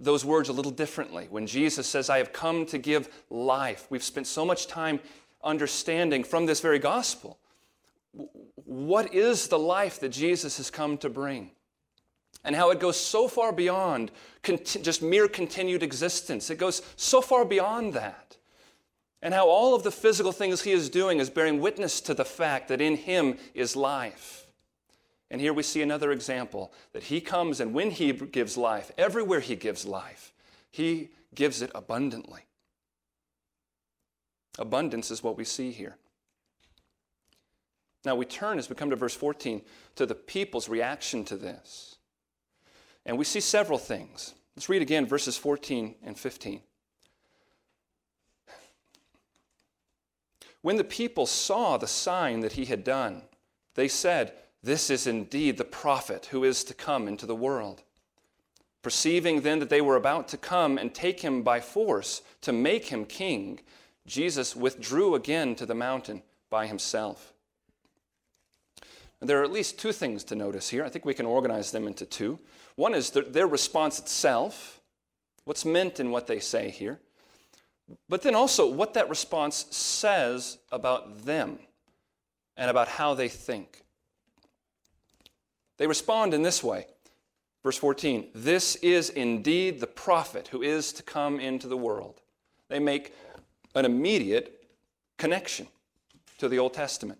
those 0.00 0.24
words 0.24 0.48
a 0.48 0.52
little 0.52 0.72
differently. 0.72 1.26
When 1.30 1.46
Jesus 1.46 1.86
says, 1.86 2.10
I 2.10 2.18
have 2.18 2.32
come 2.32 2.66
to 2.66 2.78
give 2.78 3.08
life, 3.30 3.86
we've 3.90 4.02
spent 4.02 4.26
so 4.26 4.44
much 4.44 4.66
time 4.66 5.00
understanding 5.42 6.24
from 6.24 6.46
this 6.46 6.60
very 6.60 6.78
gospel 6.78 7.38
what 8.64 9.14
is 9.14 9.48
the 9.48 9.58
life 9.58 10.00
that 10.00 10.10
Jesus 10.10 10.56
has 10.56 10.70
come 10.70 10.98
to 10.98 11.08
bring 11.08 11.50
and 12.44 12.54
how 12.54 12.70
it 12.70 12.80
goes 12.80 12.98
so 12.98 13.28
far 13.28 13.52
beyond 13.52 14.10
just 14.64 15.02
mere 15.02 15.28
continued 15.28 15.82
existence. 15.82 16.50
It 16.50 16.58
goes 16.58 16.82
so 16.96 17.20
far 17.20 17.44
beyond 17.44 17.94
that. 17.94 18.36
And 19.20 19.34
how 19.34 19.48
all 19.48 19.74
of 19.74 19.82
the 19.82 19.90
physical 19.90 20.32
things 20.32 20.62
he 20.62 20.70
is 20.70 20.88
doing 20.88 21.18
is 21.18 21.28
bearing 21.28 21.60
witness 21.60 22.00
to 22.02 22.14
the 22.14 22.24
fact 22.24 22.68
that 22.68 22.80
in 22.80 22.96
him 22.96 23.36
is 23.52 23.74
life. 23.74 24.46
And 25.30 25.40
here 25.40 25.52
we 25.52 25.62
see 25.62 25.82
another 25.82 26.12
example 26.12 26.72
that 26.92 27.04
he 27.04 27.20
comes 27.20 27.60
and 27.60 27.74
when 27.74 27.90
he 27.90 28.12
gives 28.12 28.56
life, 28.56 28.90
everywhere 28.96 29.40
he 29.40 29.56
gives 29.56 29.84
life, 29.84 30.32
he 30.70 31.10
gives 31.34 31.60
it 31.60 31.70
abundantly. 31.74 32.42
Abundance 34.58 35.10
is 35.10 35.22
what 35.22 35.36
we 35.36 35.44
see 35.44 35.70
here. 35.70 35.96
Now 38.04 38.14
we 38.14 38.24
turn 38.24 38.58
as 38.58 38.70
we 38.70 38.76
come 38.76 38.90
to 38.90 38.96
verse 38.96 39.14
14 39.14 39.60
to 39.96 40.06
the 40.06 40.14
people's 40.14 40.68
reaction 40.68 41.24
to 41.26 41.36
this. 41.36 41.97
And 43.08 43.16
we 43.16 43.24
see 43.24 43.40
several 43.40 43.78
things. 43.78 44.34
Let's 44.54 44.68
read 44.68 44.82
again 44.82 45.06
verses 45.06 45.38
14 45.38 45.94
and 46.04 46.16
15. 46.16 46.60
When 50.60 50.76
the 50.76 50.84
people 50.84 51.24
saw 51.24 51.78
the 51.78 51.86
sign 51.86 52.40
that 52.40 52.52
he 52.52 52.66
had 52.66 52.84
done, 52.84 53.22
they 53.76 53.88
said, 53.88 54.34
This 54.62 54.90
is 54.90 55.06
indeed 55.06 55.56
the 55.56 55.64
prophet 55.64 56.26
who 56.26 56.44
is 56.44 56.62
to 56.64 56.74
come 56.74 57.08
into 57.08 57.24
the 57.24 57.34
world. 57.34 57.82
Perceiving 58.82 59.40
then 59.40 59.58
that 59.60 59.70
they 59.70 59.80
were 59.80 59.96
about 59.96 60.28
to 60.28 60.36
come 60.36 60.76
and 60.76 60.94
take 60.94 61.20
him 61.20 61.42
by 61.42 61.60
force 61.60 62.20
to 62.42 62.52
make 62.52 62.86
him 62.86 63.06
king, 63.06 63.60
Jesus 64.06 64.54
withdrew 64.54 65.14
again 65.14 65.54
to 65.54 65.64
the 65.64 65.74
mountain 65.74 66.22
by 66.50 66.66
himself. 66.66 67.32
There 69.20 69.40
are 69.40 69.44
at 69.44 69.52
least 69.52 69.78
two 69.78 69.92
things 69.92 70.22
to 70.24 70.36
notice 70.36 70.68
here. 70.68 70.84
I 70.84 70.88
think 70.88 71.04
we 71.04 71.14
can 71.14 71.26
organize 71.26 71.72
them 71.72 71.86
into 71.86 72.06
two. 72.06 72.38
One 72.78 72.94
is 72.94 73.10
their 73.10 73.48
response 73.48 73.98
itself, 73.98 74.80
what's 75.42 75.64
meant 75.64 75.98
in 75.98 76.12
what 76.12 76.28
they 76.28 76.38
say 76.38 76.70
here, 76.70 77.00
but 78.08 78.22
then 78.22 78.36
also 78.36 78.70
what 78.70 78.94
that 78.94 79.08
response 79.08 79.66
says 79.72 80.58
about 80.70 81.24
them 81.24 81.58
and 82.56 82.70
about 82.70 82.86
how 82.86 83.14
they 83.14 83.28
think. 83.28 83.82
They 85.78 85.88
respond 85.88 86.32
in 86.32 86.42
this 86.42 86.62
way. 86.62 86.86
Verse 87.64 87.76
14 87.76 88.28
This 88.32 88.76
is 88.76 89.10
indeed 89.10 89.80
the 89.80 89.88
prophet 89.88 90.46
who 90.46 90.62
is 90.62 90.92
to 90.92 91.02
come 91.02 91.40
into 91.40 91.66
the 91.66 91.76
world. 91.76 92.20
They 92.68 92.78
make 92.78 93.12
an 93.74 93.86
immediate 93.86 94.68
connection 95.16 95.66
to 96.38 96.48
the 96.48 96.60
Old 96.60 96.74
Testament. 96.74 97.18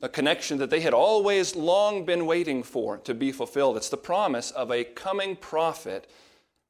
A 0.00 0.08
connection 0.08 0.58
that 0.58 0.70
they 0.70 0.80
had 0.80 0.94
always 0.94 1.56
long 1.56 2.04
been 2.04 2.26
waiting 2.26 2.62
for 2.62 2.98
to 2.98 3.14
be 3.14 3.32
fulfilled. 3.32 3.76
It's 3.76 3.88
the 3.88 3.96
promise 3.96 4.50
of 4.52 4.70
a 4.70 4.84
coming 4.84 5.34
prophet 5.34 6.08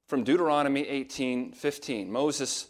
from 0.07 0.25
Deuteronomy 0.25 0.88
18 0.88 1.53
15. 1.53 2.11
Moses 2.11 2.69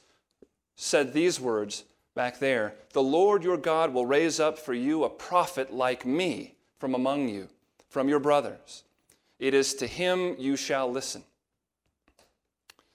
said 0.75 1.13
these 1.13 1.41
words 1.41 1.85
back 2.15 2.41
there 2.41 2.75
The 2.93 3.03
Lord 3.03 3.45
your 3.45 3.57
God 3.57 3.95
will 3.95 4.07
raise 4.07 4.41
up 4.41 4.59
for 4.59 4.75
you 4.75 5.05
a 5.05 5.09
prophet 5.09 5.73
like 5.73 6.05
me 6.05 6.55
from 6.79 6.95
among 6.95 7.29
you, 7.29 7.49
from 7.89 8.09
your 8.09 8.21
brothers. 8.21 8.83
It 9.39 9.55
is 9.55 9.75
to 9.75 9.87
him 9.87 10.35
you 10.39 10.57
shall 10.57 10.91
listen. 10.91 11.23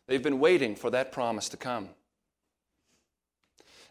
They've 0.07 0.21
been 0.21 0.41
waiting 0.41 0.75
for 0.75 0.89
that 0.89 1.13
promise 1.13 1.47
to 1.49 1.57
come. 1.57 1.89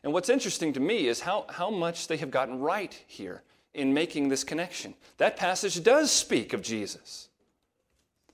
And 0.05 0.13
what's 0.13 0.29
interesting 0.29 0.75
to 0.75 0.81
me 0.81 1.07
is 1.07 1.21
how, 1.21 1.47
how 1.49 1.71
much 1.71 2.09
they 2.09 2.19
have 2.19 2.31
gotten 2.31 2.61
right 2.61 3.03
here 3.07 3.43
in 3.75 3.95
making 3.95 4.29
this 4.29 4.45
connection. 4.45 4.95
That 5.19 5.37
passage 5.37 5.83
does 5.83 6.11
speak 6.11 6.53
of 6.53 6.63
Jesus. 6.63 7.29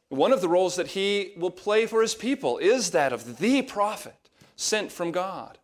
One 0.08 0.32
of 0.32 0.40
the 0.40 0.48
roles 0.48 0.76
that 0.76 0.88
he 0.88 1.32
will 1.36 1.50
play 1.50 1.86
for 1.86 2.00
his 2.00 2.14
people 2.14 2.58
is 2.58 2.90
that 2.92 3.12
of 3.12 3.38
the 3.38 3.62
prophet 3.62 4.16
sent 4.56 4.90
from 4.90 5.12
God. 5.12 5.58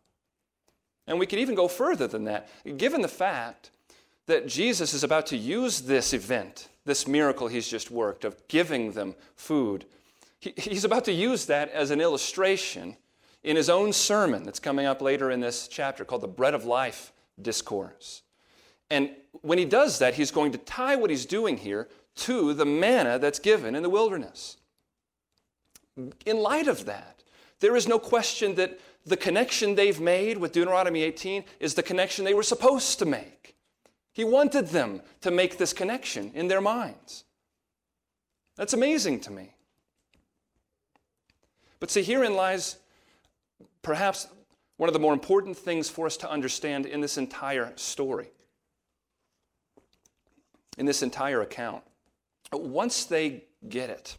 And 1.06 1.18
we 1.18 1.26
could 1.26 1.38
even 1.38 1.54
go 1.54 1.68
further 1.68 2.06
than 2.06 2.24
that. 2.24 2.48
Given 2.76 3.02
the 3.02 3.08
fact 3.08 3.70
that 4.26 4.46
Jesus 4.46 4.94
is 4.94 5.04
about 5.04 5.26
to 5.26 5.36
use 5.36 5.82
this 5.82 6.12
event, 6.12 6.68
this 6.84 7.06
miracle 7.06 7.48
he's 7.48 7.68
just 7.68 7.90
worked 7.90 8.24
of 8.24 8.46
giving 8.48 8.92
them 8.92 9.14
food, 9.34 9.84
he, 10.40 10.54
he's 10.56 10.84
about 10.84 11.04
to 11.06 11.12
use 11.12 11.46
that 11.46 11.70
as 11.70 11.90
an 11.90 12.00
illustration 12.00 12.96
in 13.42 13.56
his 13.56 13.68
own 13.68 13.92
sermon 13.92 14.42
that's 14.42 14.60
coming 14.60 14.86
up 14.86 15.02
later 15.02 15.30
in 15.30 15.40
this 15.40 15.68
chapter 15.68 16.04
called 16.04 16.22
the 16.22 16.28
Bread 16.28 16.54
of 16.54 16.64
Life 16.64 17.12
Discourse. 17.40 18.22
And 18.90 19.10
when 19.42 19.58
he 19.58 19.64
does 19.64 19.98
that, 19.98 20.14
he's 20.14 20.30
going 20.30 20.52
to 20.52 20.58
tie 20.58 20.96
what 20.96 21.10
he's 21.10 21.26
doing 21.26 21.56
here 21.56 21.88
to 22.16 22.54
the 22.54 22.64
manna 22.64 23.18
that's 23.18 23.38
given 23.38 23.74
in 23.74 23.82
the 23.82 23.90
wilderness. 23.90 24.56
In 26.26 26.38
light 26.38 26.68
of 26.68 26.84
that, 26.86 27.22
there 27.60 27.76
is 27.76 27.88
no 27.88 27.98
question 27.98 28.54
that 28.56 28.78
the 29.06 29.16
connection 29.16 29.74
they've 29.74 30.00
made 30.00 30.38
with 30.38 30.52
Deuteronomy 30.52 31.02
18 31.02 31.44
is 31.60 31.74
the 31.74 31.82
connection 31.82 32.24
they 32.24 32.34
were 32.34 32.42
supposed 32.42 32.98
to 32.98 33.06
make. 33.06 33.56
He 34.12 34.24
wanted 34.24 34.68
them 34.68 35.02
to 35.22 35.30
make 35.30 35.58
this 35.58 35.72
connection 35.72 36.30
in 36.34 36.48
their 36.48 36.60
minds. 36.60 37.24
That's 38.56 38.72
amazing 38.72 39.20
to 39.20 39.32
me. 39.32 39.54
But 41.80 41.90
see, 41.90 42.02
herein 42.02 42.34
lies 42.34 42.76
perhaps 43.82 44.28
one 44.76 44.88
of 44.88 44.92
the 44.92 45.00
more 45.00 45.12
important 45.12 45.56
things 45.56 45.88
for 45.88 46.06
us 46.06 46.16
to 46.18 46.30
understand 46.30 46.86
in 46.86 47.00
this 47.00 47.18
entire 47.18 47.72
story, 47.76 48.30
in 50.78 50.86
this 50.86 51.02
entire 51.02 51.40
account. 51.40 51.82
Once 52.52 53.04
they 53.04 53.44
get 53.68 53.90
it, 53.90 54.16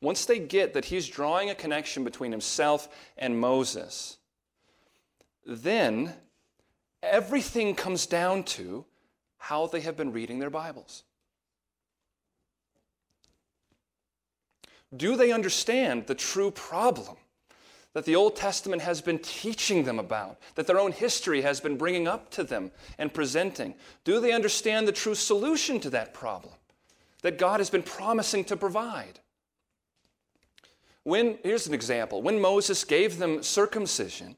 once 0.00 0.26
they 0.26 0.38
get 0.38 0.74
that 0.74 0.86
he's 0.86 1.08
drawing 1.08 1.50
a 1.50 1.54
connection 1.54 2.04
between 2.04 2.30
himself 2.30 2.88
and 3.16 3.38
Moses, 3.38 4.18
then 5.44 6.14
everything 7.02 7.74
comes 7.74 8.06
down 8.06 8.42
to 8.42 8.84
how 9.38 9.66
they 9.66 9.80
have 9.80 9.96
been 9.96 10.12
reading 10.12 10.38
their 10.38 10.50
Bibles. 10.50 11.04
Do 14.96 15.16
they 15.16 15.32
understand 15.32 16.06
the 16.06 16.14
true 16.14 16.50
problem 16.50 17.16
that 17.96 18.04
the 18.04 18.14
Old 18.14 18.36
Testament 18.36 18.82
has 18.82 19.00
been 19.00 19.18
teaching 19.18 19.84
them 19.84 19.98
about, 19.98 20.36
that 20.54 20.66
their 20.66 20.78
own 20.78 20.92
history 20.92 21.40
has 21.40 21.60
been 21.60 21.78
bringing 21.78 22.06
up 22.06 22.30
to 22.32 22.44
them 22.44 22.70
and 22.98 23.10
presenting? 23.10 23.74
Do 24.04 24.20
they 24.20 24.32
understand 24.32 24.86
the 24.86 24.92
true 24.92 25.14
solution 25.14 25.80
to 25.80 25.88
that 25.88 26.12
problem 26.12 26.52
that 27.22 27.38
God 27.38 27.58
has 27.58 27.70
been 27.70 27.82
promising 27.82 28.44
to 28.44 28.56
provide? 28.58 29.20
When, 31.04 31.38
here's 31.42 31.66
an 31.66 31.72
example 31.72 32.20
when 32.20 32.38
Moses 32.38 32.84
gave 32.84 33.16
them 33.16 33.42
circumcision, 33.42 34.36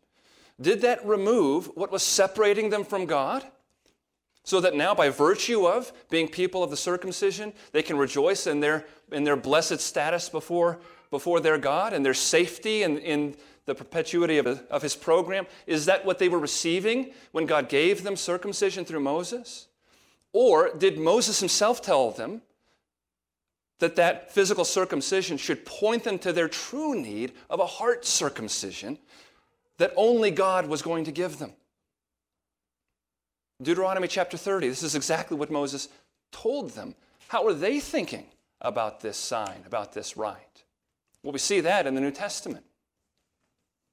did 0.61 0.83
that 0.83 1.05
remove 1.05 1.67
what 1.75 1.91
was 1.91 2.05
separating 2.05 2.71
them 2.71 2.85
from 2.85 3.07
God? 3.07 3.45
So 4.45 4.61
that 4.61 4.77
now, 4.77 4.95
by 4.95 5.09
virtue 5.09 5.67
of 5.67 5.93
being 6.11 6.29
people 6.29 6.63
of 6.63 6.71
the 6.71 6.77
circumcision, 6.77 7.53
they 7.73 7.83
can 7.83 7.99
rejoice 7.99 8.47
in 8.47 8.61
their, 8.61 8.87
in 9.11 9.25
their 9.25 9.37
blessed 9.37 9.81
status 9.81 10.29
before, 10.29 10.79
before 11.11 11.41
their 11.41 11.59
God 11.59 11.93
and 11.93 12.05
their 12.05 12.15
safety 12.15 12.83
in, 12.83 12.99
in 12.99 13.37
the 13.67 13.75
perpetuity 13.75 14.39
of, 14.39 14.47
of 14.47 14.83
his 14.83 14.97
program? 14.97 15.47
Is 15.67 15.87
that 15.87 16.05
what 16.05 16.19
they 16.19 16.29
were 16.29 16.39
receiving 16.39 17.13
when 17.33 17.47
God 17.47 17.69
gave 17.69 18.03
them 18.03 18.17
circumcision 18.17 18.85
through 18.85 19.01
Moses? 19.01 19.69
Or 20.33 20.71
did 20.77 20.99
Moses 20.99 21.41
himself 21.41 21.81
tell 21.83 22.11
them 22.11 22.43
that 23.79 23.97
that 23.97 24.33
physical 24.33 24.65
circumcision 24.65 25.37
should 25.37 25.65
point 25.65 26.05
them 26.05 26.19
to 26.19 26.33
their 26.33 26.49
true 26.49 27.01
need 27.01 27.33
of 27.49 27.61
a 27.61 27.67
heart 27.67 28.05
circumcision 28.05 28.99
that 29.79 29.93
only 29.97 30.31
God 30.31 30.67
was 30.67 30.83
going 30.83 31.05
to 31.05 31.13
give 31.13 31.39
them? 31.39 31.53
Deuteronomy 33.61 34.07
chapter 34.07 34.37
30, 34.37 34.69
this 34.69 34.83
is 34.83 34.95
exactly 34.95 35.37
what 35.37 35.51
Moses 35.51 35.89
told 36.31 36.71
them. 36.71 36.95
How 37.29 37.47
are 37.47 37.55
they 37.55 37.81
thinking 37.81 38.27
about 38.61 39.01
this 39.01 39.17
sign, 39.17 39.63
about 39.67 39.93
this 39.93 40.17
rite? 40.17 40.65
Well, 41.29 41.35
we 41.35 41.41
see 41.41 41.61
that 41.61 41.87
in 41.87 41.95
the 41.95 42.01
New 42.01 42.11
Testament 42.11 42.65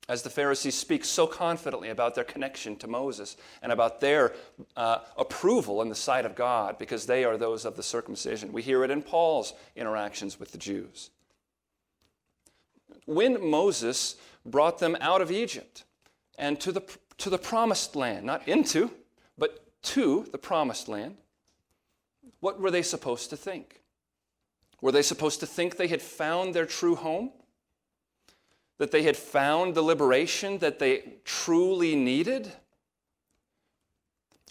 as 0.08 0.21
the 0.21 0.30
Pharisees 0.30 0.74
speak 0.74 1.04
so 1.04 1.28
confidently 1.28 1.89
about 1.89 2.15
their 2.15 2.24
connection 2.24 2.78
to 2.78 2.88
Moses 2.88 3.36
and 3.62 3.74
about 3.74 4.00
their 4.00 4.32
uh, 4.78 5.00
approval 5.17 5.82
in 5.82 5.89
the 5.89 5.95
sight 5.95 6.24
of 6.26 6.34
God 6.34 6.78
because 6.78 7.06
they 7.06 7.26
are 7.26 7.36
those 7.36 7.65
of 7.65 7.76
the 7.76 7.84
circumcision. 7.84 8.54
We 8.54 8.62
hear 8.62 8.86
it 8.86 8.89
in 8.89 9.02
Paul's 9.02 9.54
interactions 9.76 10.39
with 10.39 10.54
the 10.54 10.58
Jews. 10.58 11.10
When 13.06 13.45
Moses 13.45 14.15
brought 14.45 14.80
them 14.80 14.95
out 15.02 15.19
of 15.19 15.30
Egypt 15.30 15.84
and 16.38 16.58
to 16.62 16.71
the, 16.71 16.84
to 17.17 17.30
the 17.30 17.38
promised 17.38 17.98
land, 17.98 18.26
not 18.26 18.48
into, 18.48 18.91
but 19.38 19.62
to 19.82 20.26
the 20.32 20.38
promised 20.38 20.88
land, 20.88 21.17
what 22.39 22.62
were 22.62 22.71
they 22.71 22.82
supposed 22.82 23.30
to 23.32 23.36
think? 23.36 23.82
Were 24.82 24.92
they 24.92 25.02
supposed 25.02 25.40
to 25.40 25.46
think 25.46 25.78
they 25.78 25.88
had 25.88 26.02
found 26.02 26.54
their 26.54 26.66
true 26.66 26.96
home? 26.96 27.32
that 28.78 28.92
they 28.92 29.04
had 29.04 29.16
found 29.16 29.74
the 29.74 29.82
liberation 29.82 30.58
that 30.60 30.80
they 30.80 31.16
truly 31.24 31.96
needed? 31.96 32.52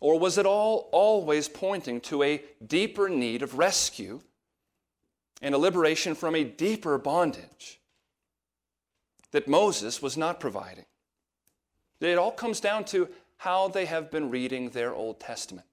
Or 0.01 0.19
was 0.19 0.39
it 0.39 0.47
all 0.47 0.89
always 0.93 1.49
pointing 1.49 2.01
to 2.03 2.23
a 2.23 2.43
deeper 2.67 3.09
need 3.09 3.43
of 3.43 3.59
rescue 3.59 4.21
and 5.43 5.55
a 5.55 5.59
liberation 5.59 6.15
from 6.15 6.35
a 6.35 6.45
deeper 6.45 6.99
bondage 6.99 7.81
that 9.31 9.49
Moses 9.49 10.01
was 10.01 10.17
not 10.17 10.41
providing? 10.41 10.87
It 12.01 12.19
all 12.19 12.33
comes 12.33 12.61
down 12.61 12.85
to 12.87 13.09
how 13.39 13.69
they 13.69 13.87
have 13.87 14.11
been 14.11 14.31
reading 14.31 14.71
their 14.71 14.95
Old 14.95 15.21
Testament. 15.21 15.67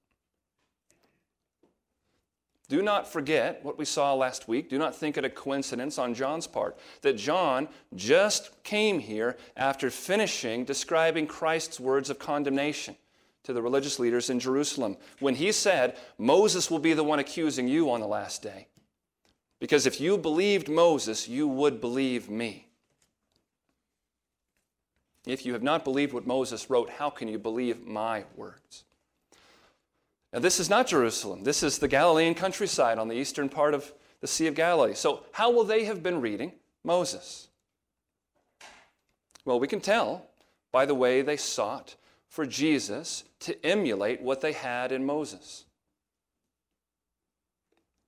Do 2.71 2.81
not 2.81 3.05
forget 3.05 3.59
what 3.65 3.77
we 3.77 3.83
saw 3.83 4.13
last 4.13 4.47
week. 4.47 4.69
Do 4.69 4.77
not 4.77 4.95
think 4.95 5.17
it 5.17 5.25
a 5.25 5.29
coincidence 5.29 5.97
on 5.97 6.13
John's 6.13 6.47
part 6.47 6.79
that 7.01 7.17
John 7.17 7.67
just 7.95 8.63
came 8.63 8.99
here 8.99 9.35
after 9.57 9.89
finishing 9.89 10.63
describing 10.63 11.27
Christ's 11.27 11.81
words 11.81 12.09
of 12.09 12.17
condemnation 12.17 12.95
to 13.43 13.51
the 13.51 13.61
religious 13.61 13.99
leaders 13.99 14.29
in 14.29 14.39
Jerusalem 14.39 14.95
when 15.19 15.35
he 15.35 15.51
said, 15.51 15.97
Moses 16.17 16.71
will 16.71 16.79
be 16.79 16.93
the 16.93 17.03
one 17.03 17.19
accusing 17.19 17.67
you 17.67 17.91
on 17.91 17.99
the 17.99 18.07
last 18.07 18.41
day. 18.41 18.69
Because 19.59 19.85
if 19.85 19.99
you 19.99 20.17
believed 20.17 20.69
Moses, 20.69 21.27
you 21.27 21.49
would 21.49 21.81
believe 21.81 22.29
me. 22.29 22.69
If 25.25 25.45
you 25.45 25.51
have 25.51 25.61
not 25.61 25.83
believed 25.83 26.13
what 26.13 26.25
Moses 26.25 26.69
wrote, 26.69 26.89
how 26.89 27.09
can 27.09 27.27
you 27.27 27.37
believe 27.37 27.85
my 27.85 28.23
words? 28.37 28.85
Now, 30.33 30.39
this 30.39 30.59
is 30.59 30.69
not 30.69 30.87
Jerusalem. 30.87 31.43
This 31.43 31.61
is 31.61 31.77
the 31.77 31.87
Galilean 31.87 32.35
countryside 32.35 32.97
on 32.97 33.07
the 33.07 33.15
eastern 33.15 33.49
part 33.49 33.73
of 33.73 33.93
the 34.21 34.27
Sea 34.27 34.47
of 34.47 34.55
Galilee. 34.55 34.93
So, 34.93 35.23
how 35.31 35.51
will 35.51 35.65
they 35.65 35.83
have 35.85 36.01
been 36.01 36.21
reading 36.21 36.53
Moses? 36.83 37.49
Well, 39.43 39.59
we 39.59 39.67
can 39.67 39.81
tell 39.81 40.27
by 40.71 40.85
the 40.85 40.95
way 40.95 41.21
they 41.21 41.37
sought 41.37 41.95
for 42.29 42.45
Jesus 42.45 43.25
to 43.41 43.65
emulate 43.65 44.21
what 44.21 44.39
they 44.39 44.53
had 44.53 44.91
in 44.91 45.05
Moses. 45.05 45.65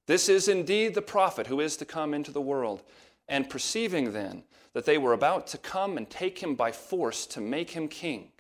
This 0.06 0.30
is 0.30 0.48
indeed 0.48 0.96
the 0.96 1.02
prophet 1.02 1.48
who 1.48 1.60
is 1.60 1.78
to 1.78 1.86
come 1.86 2.14
into 2.14 2.32
the 2.32 2.42
world. 2.42 2.84
And 3.28 3.50
perceiving 3.50 4.12
then 4.12 4.44
that 4.74 4.86
they 4.86 4.98
were 4.98 5.14
about 5.14 5.48
to 5.48 5.58
come 5.58 5.98
and 5.98 6.10
take 6.10 6.40
him 6.40 6.56
by 6.56 6.72
force 6.72 7.26
to 7.28 7.42
make 7.42 7.72
him 7.72 7.88
king, 7.88 8.32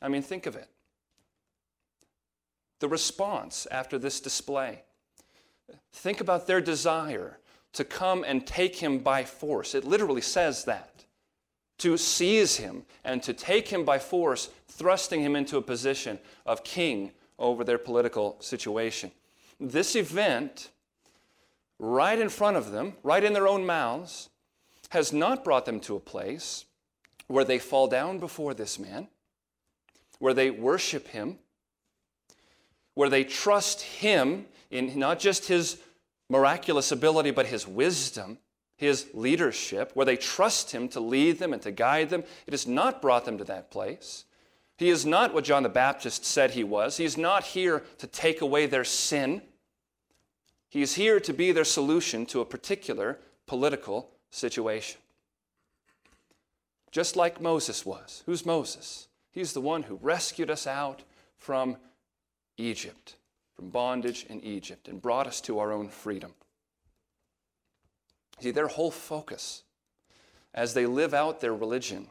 I 0.00 0.08
mean, 0.08 0.22
think 0.22 0.46
of 0.46 0.56
it. 0.56 0.68
The 2.80 2.88
response 2.88 3.66
after 3.70 3.98
this 3.98 4.20
display. 4.20 4.82
Think 5.92 6.20
about 6.20 6.46
their 6.46 6.60
desire 6.60 7.38
to 7.72 7.84
come 7.84 8.24
and 8.24 8.46
take 8.46 8.76
him 8.76 8.98
by 8.98 9.24
force. 9.24 9.74
It 9.74 9.84
literally 9.84 10.20
says 10.20 10.64
that. 10.64 11.04
To 11.78 11.96
seize 11.96 12.56
him 12.56 12.84
and 13.04 13.22
to 13.22 13.32
take 13.32 13.68
him 13.68 13.84
by 13.84 13.98
force, 13.98 14.50
thrusting 14.68 15.20
him 15.20 15.36
into 15.36 15.56
a 15.56 15.62
position 15.62 16.18
of 16.46 16.64
king 16.64 17.12
over 17.38 17.62
their 17.62 17.78
political 17.78 18.36
situation. 18.40 19.12
This 19.60 19.94
event, 19.94 20.70
right 21.78 22.18
in 22.18 22.28
front 22.28 22.56
of 22.56 22.72
them, 22.72 22.94
right 23.02 23.22
in 23.22 23.32
their 23.32 23.46
own 23.46 23.64
mouths, 23.64 24.28
has 24.90 25.12
not 25.12 25.44
brought 25.44 25.66
them 25.66 25.80
to 25.80 25.96
a 25.96 26.00
place 26.00 26.64
where 27.26 27.44
they 27.44 27.58
fall 27.58 27.86
down 27.86 28.18
before 28.18 28.54
this 28.54 28.78
man 28.78 29.08
where 30.18 30.34
they 30.34 30.50
worship 30.50 31.08
Him, 31.08 31.38
where 32.94 33.08
they 33.08 33.24
trust 33.24 33.82
Him 33.82 34.46
in 34.70 34.98
not 34.98 35.18
just 35.18 35.46
His 35.46 35.78
miraculous 36.28 36.92
ability, 36.92 37.30
but 37.30 37.46
His 37.46 37.66
wisdom, 37.66 38.38
His 38.76 39.06
leadership, 39.14 39.92
where 39.94 40.06
they 40.06 40.16
trust 40.16 40.72
Him 40.72 40.88
to 40.88 41.00
lead 41.00 41.38
them 41.38 41.52
and 41.52 41.62
to 41.62 41.70
guide 41.70 42.10
them. 42.10 42.24
It 42.46 42.52
has 42.52 42.66
not 42.66 43.00
brought 43.00 43.24
them 43.24 43.38
to 43.38 43.44
that 43.44 43.70
place. 43.70 44.24
He 44.78 44.90
is 44.90 45.04
not 45.04 45.34
what 45.34 45.42
John 45.42 45.64
the 45.64 45.68
Baptist 45.68 46.24
said 46.24 46.52
he 46.52 46.62
was. 46.62 46.98
He 46.98 47.04
is 47.04 47.18
not 47.18 47.42
here 47.42 47.82
to 47.98 48.06
take 48.06 48.40
away 48.40 48.66
their 48.66 48.84
sin. 48.84 49.42
He 50.68 50.82
is 50.82 50.94
here 50.94 51.18
to 51.18 51.32
be 51.32 51.50
their 51.50 51.64
solution 51.64 52.24
to 52.26 52.40
a 52.40 52.44
particular 52.44 53.18
political 53.46 54.10
situation. 54.30 55.00
Just 56.92 57.16
like 57.16 57.40
Moses 57.40 57.84
was. 57.84 58.22
Who's 58.24 58.46
Moses? 58.46 59.07
He's 59.38 59.52
the 59.52 59.60
one 59.60 59.84
who 59.84 60.00
rescued 60.02 60.50
us 60.50 60.66
out 60.66 61.04
from 61.36 61.76
Egypt, 62.56 63.14
from 63.54 63.70
bondage 63.70 64.26
in 64.28 64.40
Egypt, 64.40 64.88
and 64.88 65.00
brought 65.00 65.28
us 65.28 65.40
to 65.42 65.60
our 65.60 65.70
own 65.70 65.90
freedom. 65.90 66.34
See, 68.40 68.50
their 68.50 68.66
whole 68.66 68.90
focus 68.90 69.62
as 70.52 70.74
they 70.74 70.86
live 70.86 71.14
out 71.14 71.40
their 71.40 71.54
religion 71.54 72.08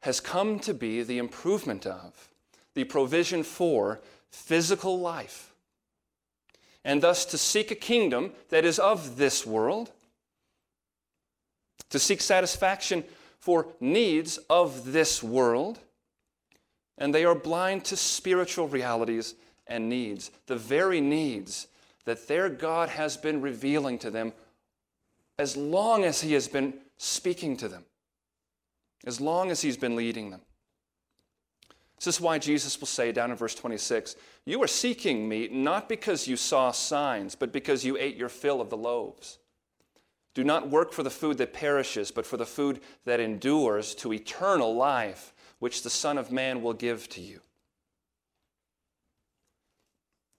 has 0.00 0.18
come 0.18 0.58
to 0.58 0.74
be 0.74 1.04
the 1.04 1.18
improvement 1.18 1.86
of, 1.86 2.30
the 2.74 2.82
provision 2.82 3.44
for 3.44 4.00
physical 4.28 4.98
life, 4.98 5.54
and 6.84 7.00
thus 7.00 7.24
to 7.26 7.38
seek 7.38 7.70
a 7.70 7.76
kingdom 7.76 8.32
that 8.48 8.64
is 8.64 8.80
of 8.80 9.18
this 9.18 9.46
world, 9.46 9.92
to 11.90 12.00
seek 12.00 12.20
satisfaction 12.20 13.04
for 13.46 13.68
needs 13.78 14.38
of 14.50 14.90
this 14.90 15.22
world, 15.22 15.78
and 16.98 17.14
they 17.14 17.24
are 17.24 17.32
blind 17.32 17.84
to 17.84 17.96
spiritual 17.96 18.66
realities 18.66 19.36
and 19.68 19.88
needs, 19.88 20.32
the 20.48 20.56
very 20.56 21.00
needs 21.00 21.68
that 22.06 22.26
their 22.26 22.48
God 22.48 22.88
has 22.88 23.16
been 23.16 23.40
revealing 23.40 24.00
to 24.00 24.10
them 24.10 24.32
as 25.38 25.56
long 25.56 26.02
as 26.02 26.20
He 26.20 26.32
has 26.32 26.48
been 26.48 26.74
speaking 26.96 27.56
to 27.58 27.68
them, 27.68 27.84
as 29.06 29.20
long 29.20 29.52
as 29.52 29.60
He's 29.60 29.76
been 29.76 29.94
leading 29.94 30.30
them. 30.30 30.40
This 32.00 32.08
is 32.08 32.20
why 32.20 32.40
Jesus 32.40 32.80
will 32.80 32.88
say 32.88 33.12
down 33.12 33.30
in 33.30 33.36
verse 33.36 33.54
26 33.54 34.16
You 34.44 34.60
are 34.64 34.66
seeking 34.66 35.28
me 35.28 35.46
not 35.52 35.88
because 35.88 36.26
you 36.26 36.36
saw 36.36 36.72
signs, 36.72 37.36
but 37.36 37.52
because 37.52 37.84
you 37.84 37.96
ate 37.96 38.16
your 38.16 38.28
fill 38.28 38.60
of 38.60 38.70
the 38.70 38.76
loaves. 38.76 39.38
Do 40.36 40.44
not 40.44 40.68
work 40.68 40.92
for 40.92 41.02
the 41.02 41.08
food 41.08 41.38
that 41.38 41.54
perishes, 41.54 42.10
but 42.10 42.26
for 42.26 42.36
the 42.36 42.44
food 42.44 42.80
that 43.06 43.20
endures 43.20 43.94
to 43.94 44.12
eternal 44.12 44.76
life, 44.76 45.32
which 45.60 45.82
the 45.82 45.88
Son 45.88 46.18
of 46.18 46.30
Man 46.30 46.60
will 46.60 46.74
give 46.74 47.08
to 47.08 47.22
you. 47.22 47.40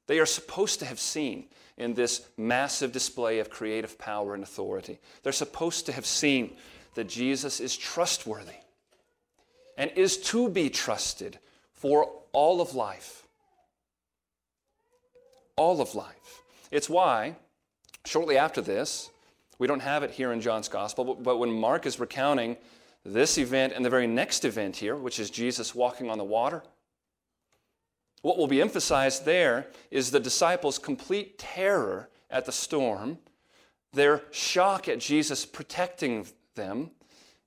They 0.06 0.20
are 0.20 0.28
supposed 0.28 0.78
to 0.82 0.86
have 0.86 1.00
seen 1.00 1.48
in 1.78 1.96
this 1.96 2.28
massive 2.38 2.92
display 2.92 3.40
of 3.40 3.50
creative 3.50 3.98
power 3.98 4.36
and 4.36 4.44
authority. 4.44 5.00
They're 5.24 5.32
supposed 5.32 5.88
to 5.88 5.92
have 5.92 6.06
seen 6.06 6.56
that 6.94 7.10
Jesus 7.10 7.60
is 7.60 7.76
trustworthy 7.76 8.62
and 9.80 9.90
is 9.96 10.18
to 10.18 10.48
be 10.48 10.70
trusted 10.70 11.40
for 11.74 12.12
all 12.34 12.62
of 12.62 12.76
life. 12.76 13.26
All 15.56 15.82
of 15.82 15.96
life. 15.96 16.44
It's 16.70 16.88
why, 16.88 17.38
shortly 18.06 18.38
after 18.38 18.62
this, 18.62 19.10
we 19.60 19.68
don't 19.68 19.82
have 19.82 20.04
it 20.04 20.12
here 20.12 20.32
in 20.32 20.42
John's 20.42 20.70
gospel, 20.70 21.16
but, 21.16 21.38
when 21.38 21.52
Mark 21.52 21.86
is 21.86 22.00
recounting 22.00 22.58
this 23.04 23.38
event 23.38 23.74
and 23.74 23.84
the 23.84 23.90
very 23.90 24.08
next 24.08 24.46
event 24.46 24.76
here, 24.76 24.96
which 24.96 25.20
is 25.20 25.30
Jesus 25.30 25.74
walking 25.74 26.10
on 26.10 26.18
the 26.18 26.24
water, 26.24 26.64
what 28.22 28.38
will 28.38 28.48
be 28.48 28.62
emphasized 28.62 29.26
there 29.26 29.68
is 29.92 30.12
the 30.12 30.20
disciples' 30.20 30.78
complete 30.78 31.38
terror 31.38 32.10
at 32.30 32.46
the 32.46 32.52
storm 32.52 33.20
their 33.94 34.24
shock 34.32 34.88
at 34.88 35.00
Jesus 35.00 35.46
protecting 35.46 36.26
them. 36.56 36.92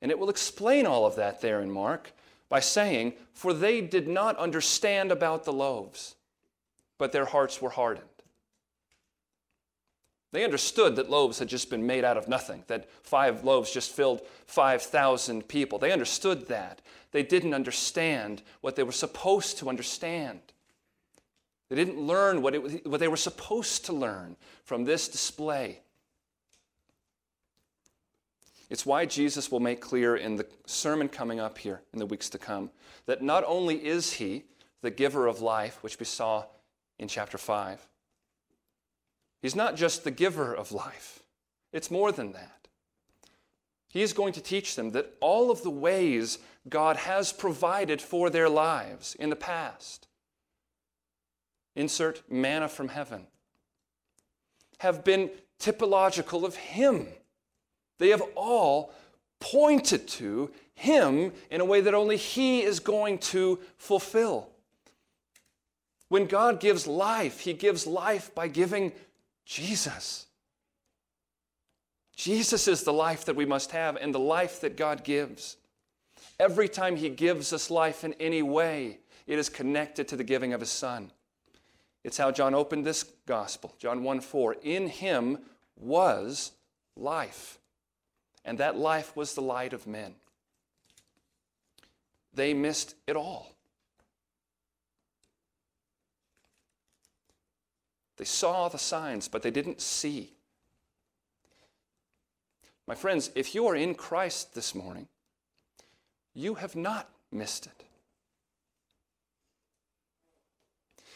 And 0.02 0.10
it 0.10 0.18
will 0.18 0.30
explain 0.30 0.86
all 0.86 1.06
of 1.06 1.16
that 1.16 1.40
there 1.40 1.60
in 1.60 1.70
Mark 1.70 2.12
by 2.48 2.60
saying, 2.60 3.14
For 3.32 3.52
they 3.52 3.80
did 3.80 4.08
not 4.08 4.36
understand 4.36 5.12
about 5.12 5.44
the 5.44 5.52
loaves, 5.52 6.16
but 6.98 7.12
their 7.12 7.26
hearts 7.26 7.60
were 7.60 7.70
hardened. 7.70 8.08
They 10.32 10.44
understood 10.44 10.96
that 10.96 11.10
loaves 11.10 11.38
had 11.40 11.48
just 11.48 11.70
been 11.70 11.86
made 11.86 12.04
out 12.04 12.16
of 12.16 12.28
nothing, 12.28 12.62
that 12.68 12.88
five 13.02 13.42
loaves 13.42 13.72
just 13.72 13.90
filled 13.90 14.22
5,000 14.46 15.48
people. 15.48 15.78
They 15.78 15.92
understood 15.92 16.46
that. 16.48 16.80
They 17.10 17.24
didn't 17.24 17.54
understand 17.54 18.42
what 18.60 18.76
they 18.76 18.84
were 18.84 18.92
supposed 18.92 19.58
to 19.58 19.68
understand. 19.68 20.40
They 21.68 21.76
didn't 21.76 22.00
learn 22.00 22.42
what, 22.42 22.54
it, 22.54 22.86
what 22.86 23.00
they 23.00 23.08
were 23.08 23.16
supposed 23.16 23.86
to 23.86 23.92
learn 23.92 24.36
from 24.64 24.84
this 24.84 25.08
display. 25.08 25.80
It's 28.68 28.86
why 28.86 29.06
Jesus 29.06 29.50
will 29.50 29.60
make 29.60 29.80
clear 29.80 30.16
in 30.16 30.36
the 30.36 30.46
sermon 30.66 31.08
coming 31.08 31.40
up 31.40 31.58
here 31.58 31.82
in 31.92 31.98
the 31.98 32.06
weeks 32.06 32.28
to 32.30 32.38
come 32.38 32.70
that 33.06 33.20
not 33.20 33.42
only 33.46 33.84
is 33.84 34.12
he 34.12 34.44
the 34.82 34.90
giver 34.90 35.26
of 35.26 35.40
life, 35.40 35.82
which 35.82 35.98
we 35.98 36.06
saw 36.06 36.44
in 37.00 37.08
chapter 37.08 37.36
5, 37.36 37.84
He's 39.40 39.56
not 39.56 39.76
just 39.76 40.04
the 40.04 40.10
giver 40.10 40.54
of 40.54 40.72
life, 40.72 41.22
it's 41.72 41.90
more 41.90 42.12
than 42.12 42.32
that. 42.32 42.68
He 43.88 44.02
is 44.02 44.12
going 44.12 44.32
to 44.34 44.40
teach 44.40 44.76
them 44.76 44.92
that 44.92 45.14
all 45.20 45.50
of 45.50 45.62
the 45.62 45.70
ways 45.70 46.38
God 46.68 46.96
has 46.96 47.32
provided 47.32 48.00
for 48.00 48.30
their 48.30 48.48
lives 48.48 49.16
in 49.18 49.30
the 49.30 49.36
past, 49.36 50.06
insert 51.74 52.22
manna 52.30 52.68
from 52.68 52.88
heaven, 52.88 53.26
have 54.78 55.04
been 55.04 55.30
typological 55.58 56.44
of 56.44 56.54
Him. 56.54 57.08
They 57.98 58.10
have 58.10 58.22
all 58.36 58.92
pointed 59.40 60.06
to 60.08 60.50
Him 60.74 61.32
in 61.50 61.60
a 61.60 61.64
way 61.64 61.80
that 61.80 61.94
only 61.94 62.16
He 62.16 62.62
is 62.62 62.78
going 62.78 63.18
to 63.18 63.58
fulfill. 63.76 64.50
When 66.08 66.26
God 66.26 66.60
gives 66.60 66.86
life, 66.86 67.40
He 67.40 67.54
gives 67.54 67.86
life 67.86 68.34
by 68.34 68.48
giving 68.48 68.92
Jesus. 69.50 70.26
Jesus 72.14 72.68
is 72.68 72.84
the 72.84 72.92
life 72.92 73.24
that 73.24 73.34
we 73.34 73.44
must 73.44 73.72
have 73.72 73.96
and 73.96 74.14
the 74.14 74.20
life 74.20 74.60
that 74.60 74.76
God 74.76 75.02
gives. 75.02 75.56
Every 76.38 76.68
time 76.68 76.94
He 76.94 77.08
gives 77.08 77.52
us 77.52 77.68
life 77.68 78.04
in 78.04 78.14
any 78.20 78.42
way, 78.42 79.00
it 79.26 79.40
is 79.40 79.48
connected 79.48 80.06
to 80.06 80.16
the 80.16 80.22
giving 80.22 80.52
of 80.52 80.60
His 80.60 80.70
Son. 80.70 81.10
It's 82.04 82.16
how 82.16 82.30
John 82.30 82.54
opened 82.54 82.86
this 82.86 83.02
gospel. 83.26 83.74
John 83.80 84.04
1 84.04 84.20
4. 84.20 84.54
In 84.62 84.86
Him 84.86 85.38
was 85.74 86.52
life, 86.94 87.58
and 88.44 88.56
that 88.58 88.78
life 88.78 89.16
was 89.16 89.34
the 89.34 89.42
light 89.42 89.72
of 89.72 89.84
men. 89.84 90.14
They 92.32 92.54
missed 92.54 92.94
it 93.08 93.16
all. 93.16 93.50
They 98.20 98.26
saw 98.26 98.68
the 98.68 98.76
signs, 98.76 99.28
but 99.28 99.40
they 99.40 99.50
didn't 99.50 99.80
see. 99.80 100.34
My 102.86 102.94
friends, 102.94 103.30
if 103.34 103.54
you 103.54 103.66
are 103.66 103.74
in 103.74 103.94
Christ 103.94 104.54
this 104.54 104.74
morning, 104.74 105.08
you 106.34 106.56
have 106.56 106.76
not 106.76 107.08
missed 107.32 107.64
it. 107.64 107.82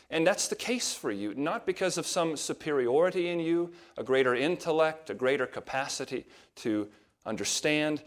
And 0.08 0.26
that's 0.26 0.48
the 0.48 0.56
case 0.56 0.94
for 0.94 1.10
you, 1.10 1.34
not 1.34 1.66
because 1.66 1.98
of 1.98 2.06
some 2.06 2.38
superiority 2.38 3.28
in 3.28 3.38
you, 3.38 3.74
a 3.98 4.02
greater 4.02 4.34
intellect, 4.34 5.10
a 5.10 5.14
greater 5.14 5.46
capacity 5.46 6.24
to 6.56 6.88
understand. 7.26 8.02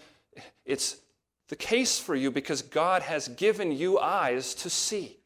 It's 0.66 0.98
the 1.50 1.56
case 1.56 2.00
for 2.00 2.16
you 2.16 2.32
because 2.32 2.64
God 2.64 3.04
has 3.04 3.28
given 3.28 3.72
you 3.72 4.00
eyes 4.00 4.56
to 4.56 4.72
see. 4.72 5.17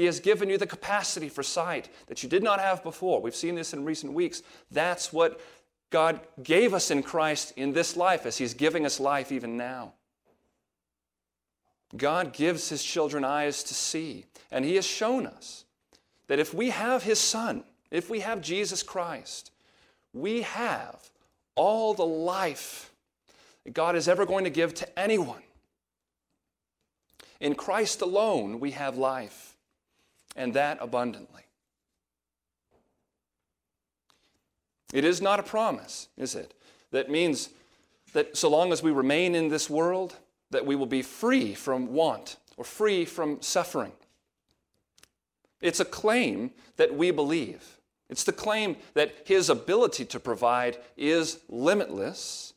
He 0.00 0.06
has 0.06 0.18
given 0.18 0.48
you 0.48 0.56
the 0.56 0.66
capacity 0.66 1.28
for 1.28 1.42
sight 1.42 1.90
that 2.06 2.22
you 2.22 2.28
did 2.30 2.42
not 2.42 2.58
have 2.58 2.82
before. 2.82 3.20
We've 3.20 3.36
seen 3.36 3.54
this 3.54 3.74
in 3.74 3.84
recent 3.84 4.14
weeks. 4.14 4.42
That's 4.70 5.12
what 5.12 5.38
God 5.90 6.20
gave 6.42 6.72
us 6.72 6.90
in 6.90 7.02
Christ 7.02 7.52
in 7.54 7.74
this 7.74 7.98
life 7.98 8.24
as 8.24 8.38
He's 8.38 8.54
giving 8.54 8.86
us 8.86 8.98
life 8.98 9.30
even 9.30 9.58
now. 9.58 9.92
God 11.94 12.32
gives 12.32 12.70
His 12.70 12.82
children 12.82 13.26
eyes 13.26 13.62
to 13.64 13.74
see, 13.74 14.24
and 14.50 14.64
He 14.64 14.76
has 14.76 14.86
shown 14.86 15.26
us 15.26 15.66
that 16.28 16.38
if 16.38 16.54
we 16.54 16.70
have 16.70 17.02
His 17.02 17.18
Son, 17.18 17.62
if 17.90 18.08
we 18.08 18.20
have 18.20 18.40
Jesus 18.40 18.82
Christ, 18.82 19.50
we 20.14 20.40
have 20.40 21.10
all 21.56 21.92
the 21.92 22.06
life 22.06 22.90
that 23.64 23.74
God 23.74 23.96
is 23.96 24.08
ever 24.08 24.24
going 24.24 24.44
to 24.44 24.50
give 24.50 24.72
to 24.76 24.98
anyone. 24.98 25.42
In 27.38 27.54
Christ 27.54 28.00
alone, 28.00 28.60
we 28.60 28.70
have 28.70 28.96
life 28.96 29.50
and 30.40 30.54
that 30.54 30.78
abundantly. 30.80 31.42
It 34.90 35.04
is 35.04 35.20
not 35.20 35.38
a 35.38 35.42
promise, 35.42 36.08
is 36.16 36.34
it? 36.34 36.54
That 36.92 37.10
means 37.10 37.50
that 38.14 38.38
so 38.38 38.48
long 38.48 38.72
as 38.72 38.82
we 38.82 38.90
remain 38.90 39.34
in 39.34 39.48
this 39.48 39.68
world, 39.68 40.16
that 40.50 40.64
we 40.64 40.74
will 40.74 40.86
be 40.86 41.02
free 41.02 41.54
from 41.54 41.92
want 41.92 42.38
or 42.56 42.64
free 42.64 43.04
from 43.04 43.42
suffering. 43.42 43.92
It's 45.60 45.78
a 45.78 45.84
claim 45.84 46.52
that 46.76 46.96
we 46.96 47.10
believe. 47.10 47.78
It's 48.08 48.24
the 48.24 48.32
claim 48.32 48.76
that 48.94 49.14
His 49.26 49.50
ability 49.50 50.06
to 50.06 50.18
provide 50.18 50.78
is 50.96 51.40
limitless 51.50 52.54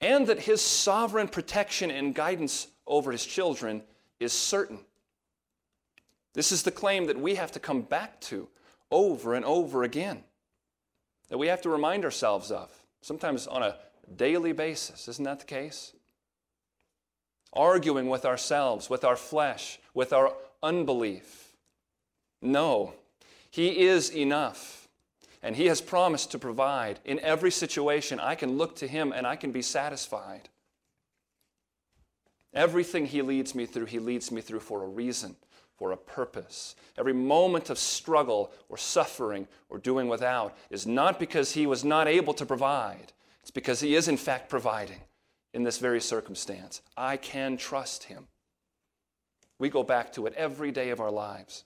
and 0.00 0.26
that 0.26 0.40
His 0.40 0.62
sovereign 0.62 1.28
protection 1.28 1.90
and 1.90 2.14
guidance 2.14 2.68
over 2.86 3.12
His 3.12 3.26
children 3.26 3.82
is 4.18 4.32
certain. 4.32 4.78
This 6.36 6.52
is 6.52 6.62
the 6.62 6.70
claim 6.70 7.06
that 7.06 7.18
we 7.18 7.36
have 7.36 7.50
to 7.52 7.58
come 7.58 7.80
back 7.80 8.20
to 8.20 8.46
over 8.90 9.32
and 9.32 9.42
over 9.42 9.82
again, 9.84 10.22
that 11.30 11.38
we 11.38 11.46
have 11.46 11.62
to 11.62 11.70
remind 11.70 12.04
ourselves 12.04 12.50
of, 12.50 12.70
sometimes 13.00 13.46
on 13.46 13.62
a 13.62 13.76
daily 14.14 14.52
basis. 14.52 15.08
Isn't 15.08 15.24
that 15.24 15.40
the 15.40 15.46
case? 15.46 15.94
Arguing 17.54 18.10
with 18.10 18.26
ourselves, 18.26 18.90
with 18.90 19.02
our 19.02 19.16
flesh, 19.16 19.80
with 19.94 20.12
our 20.12 20.34
unbelief. 20.62 21.54
No, 22.42 22.92
He 23.50 23.86
is 23.86 24.14
enough. 24.14 24.88
And 25.42 25.56
He 25.56 25.66
has 25.66 25.80
promised 25.80 26.32
to 26.32 26.38
provide. 26.38 27.00
In 27.06 27.18
every 27.20 27.50
situation, 27.50 28.20
I 28.20 28.34
can 28.34 28.58
look 28.58 28.76
to 28.76 28.86
Him 28.86 29.10
and 29.10 29.26
I 29.26 29.36
can 29.36 29.52
be 29.52 29.62
satisfied. 29.62 30.50
Everything 32.52 33.06
He 33.06 33.22
leads 33.22 33.54
me 33.54 33.64
through, 33.64 33.86
He 33.86 33.98
leads 33.98 34.30
me 34.30 34.42
through 34.42 34.60
for 34.60 34.84
a 34.84 34.86
reason 34.86 35.36
for 35.76 35.92
a 35.92 35.96
purpose. 35.96 36.74
Every 36.98 37.12
moment 37.12 37.70
of 37.70 37.78
struggle 37.78 38.50
or 38.68 38.76
suffering 38.76 39.46
or 39.68 39.78
doing 39.78 40.08
without 40.08 40.56
is 40.70 40.86
not 40.86 41.18
because 41.18 41.52
he 41.52 41.66
was 41.66 41.84
not 41.84 42.08
able 42.08 42.34
to 42.34 42.46
provide, 42.46 43.12
it's 43.42 43.50
because 43.50 43.80
he 43.80 43.94
is, 43.94 44.08
in 44.08 44.16
fact, 44.16 44.48
providing 44.48 45.00
in 45.52 45.62
this 45.62 45.78
very 45.78 46.00
circumstance. 46.00 46.82
I 46.96 47.16
can 47.16 47.56
trust 47.56 48.04
him. 48.04 48.26
We 49.58 49.68
go 49.68 49.82
back 49.82 50.12
to 50.14 50.26
it 50.26 50.34
every 50.34 50.70
day 50.70 50.90
of 50.90 51.00
our 51.00 51.10
lives. 51.10 51.64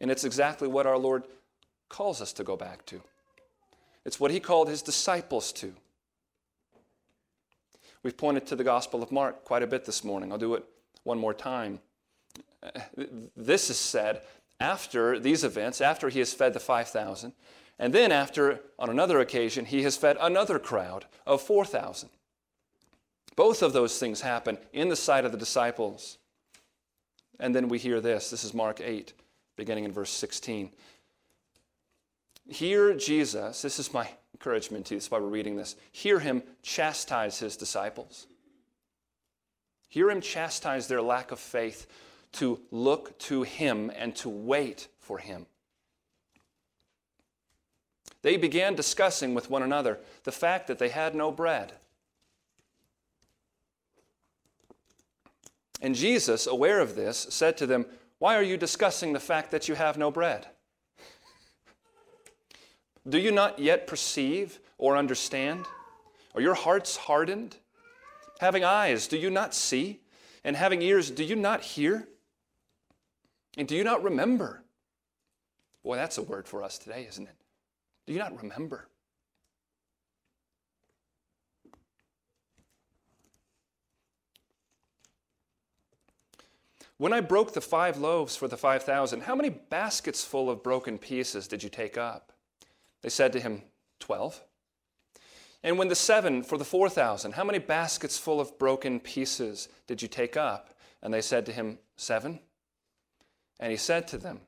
And 0.00 0.10
it's 0.10 0.24
exactly 0.24 0.68
what 0.68 0.86
our 0.86 0.96
Lord 0.96 1.24
calls 1.88 2.22
us 2.22 2.32
to 2.34 2.44
go 2.44 2.56
back 2.56 2.86
to. 2.86 3.02
It's 4.04 4.20
what 4.20 4.30
he 4.30 4.40
called 4.40 4.68
his 4.68 4.80
disciples 4.80 5.52
to. 5.54 5.74
We've 8.02 8.16
pointed 8.16 8.46
to 8.46 8.56
the 8.56 8.64
Gospel 8.64 9.02
of 9.02 9.10
Mark 9.10 9.44
quite 9.44 9.62
a 9.62 9.66
bit 9.66 9.84
this 9.84 10.04
morning. 10.04 10.30
I'll 10.30 10.38
do 10.38 10.54
it 10.54 10.64
one 11.08 11.18
more 11.18 11.34
time. 11.34 11.80
This 13.36 13.70
is 13.70 13.78
said 13.78 14.22
after 14.60 15.18
these 15.18 15.42
events, 15.42 15.80
after 15.80 16.08
he 16.08 16.18
has 16.18 16.34
fed 16.34 16.52
the 16.52 16.60
5,000, 16.60 17.32
and 17.78 17.92
then 17.92 18.12
after, 18.12 18.60
on 18.78 18.90
another 18.90 19.18
occasion, 19.20 19.64
he 19.64 19.82
has 19.84 19.96
fed 19.96 20.16
another 20.20 20.58
crowd 20.58 21.06
of 21.26 21.40
4,000. 21.40 22.10
Both 23.36 23.62
of 23.62 23.72
those 23.72 23.98
things 23.98 24.20
happen 24.20 24.58
in 24.72 24.88
the 24.88 24.96
sight 24.96 25.24
of 25.24 25.32
the 25.32 25.38
disciples. 25.38 26.18
And 27.40 27.54
then 27.54 27.68
we 27.68 27.78
hear 27.78 28.00
this. 28.00 28.30
This 28.30 28.44
is 28.44 28.52
Mark 28.52 28.80
8, 28.80 29.12
beginning 29.56 29.84
in 29.84 29.92
verse 29.92 30.10
16. 30.10 30.72
Hear 32.48 32.94
Jesus, 32.94 33.62
this 33.62 33.78
is 33.78 33.94
my 33.94 34.08
encouragement 34.34 34.86
to 34.86 34.94
you, 34.94 35.00
that's 35.00 35.10
why 35.10 35.20
we're 35.20 35.28
reading 35.28 35.56
this. 35.56 35.76
Hear 35.92 36.18
him 36.18 36.42
chastise 36.62 37.38
his 37.38 37.56
disciples. 37.56 38.26
Hear 39.88 40.10
him 40.10 40.20
chastise 40.20 40.86
their 40.86 41.02
lack 41.02 41.30
of 41.30 41.38
faith 41.38 41.86
to 42.32 42.60
look 42.70 43.18
to 43.20 43.42
him 43.42 43.90
and 43.96 44.14
to 44.16 44.28
wait 44.28 44.88
for 44.98 45.18
him. 45.18 45.46
They 48.22 48.36
began 48.36 48.74
discussing 48.74 49.34
with 49.34 49.48
one 49.48 49.62
another 49.62 49.98
the 50.24 50.32
fact 50.32 50.66
that 50.66 50.78
they 50.78 50.88
had 50.88 51.14
no 51.14 51.30
bread. 51.30 51.72
And 55.80 55.94
Jesus, 55.94 56.46
aware 56.46 56.80
of 56.80 56.96
this, 56.96 57.28
said 57.30 57.56
to 57.58 57.66
them, 57.66 57.86
Why 58.18 58.34
are 58.34 58.42
you 58.42 58.56
discussing 58.56 59.12
the 59.12 59.20
fact 59.20 59.52
that 59.52 59.68
you 59.68 59.76
have 59.76 59.96
no 59.96 60.10
bread? 60.10 60.46
Do 63.08 63.18
you 63.18 63.30
not 63.30 63.58
yet 63.58 63.86
perceive 63.86 64.58
or 64.76 64.96
understand? 64.96 65.64
Are 66.34 66.40
your 66.40 66.54
hearts 66.54 66.96
hardened? 66.96 67.56
Having 68.38 68.64
eyes, 68.64 69.08
do 69.08 69.16
you 69.16 69.30
not 69.30 69.54
see? 69.54 70.00
And 70.44 70.56
having 70.56 70.82
ears, 70.82 71.10
do 71.10 71.24
you 71.24 71.36
not 71.36 71.62
hear? 71.62 72.08
And 73.56 73.66
do 73.66 73.76
you 73.76 73.84
not 73.84 74.02
remember? 74.02 74.62
Boy, 75.82 75.96
that's 75.96 76.18
a 76.18 76.22
word 76.22 76.46
for 76.46 76.62
us 76.62 76.78
today, 76.78 77.06
isn't 77.08 77.26
it? 77.26 77.34
Do 78.06 78.12
you 78.12 78.18
not 78.18 78.40
remember? 78.40 78.88
When 86.98 87.12
I 87.12 87.20
broke 87.20 87.52
the 87.52 87.60
five 87.60 87.96
loaves 87.96 88.34
for 88.34 88.48
the 88.48 88.56
5,000, 88.56 89.22
how 89.22 89.36
many 89.36 89.50
baskets 89.50 90.24
full 90.24 90.50
of 90.50 90.64
broken 90.64 90.98
pieces 90.98 91.46
did 91.46 91.62
you 91.62 91.68
take 91.68 91.96
up? 91.96 92.32
They 93.02 93.08
said 93.08 93.32
to 93.34 93.40
him, 93.40 93.62
Twelve. 94.00 94.40
And 95.62 95.78
when 95.78 95.88
the 95.88 95.94
seven 95.94 96.42
for 96.42 96.56
the 96.56 96.64
4,000, 96.64 97.32
how 97.32 97.44
many 97.44 97.58
baskets 97.58 98.16
full 98.16 98.40
of 98.40 98.58
broken 98.58 99.00
pieces 99.00 99.68
did 99.86 100.00
you 100.00 100.08
take 100.08 100.36
up? 100.36 100.74
And 101.02 101.12
they 101.12 101.20
said 101.20 101.46
to 101.46 101.52
him, 101.52 101.78
Seven. 101.96 102.40
And 103.58 103.72
he 103.72 103.76
said 103.76 104.06
to 104.08 104.18
them, 104.18 104.40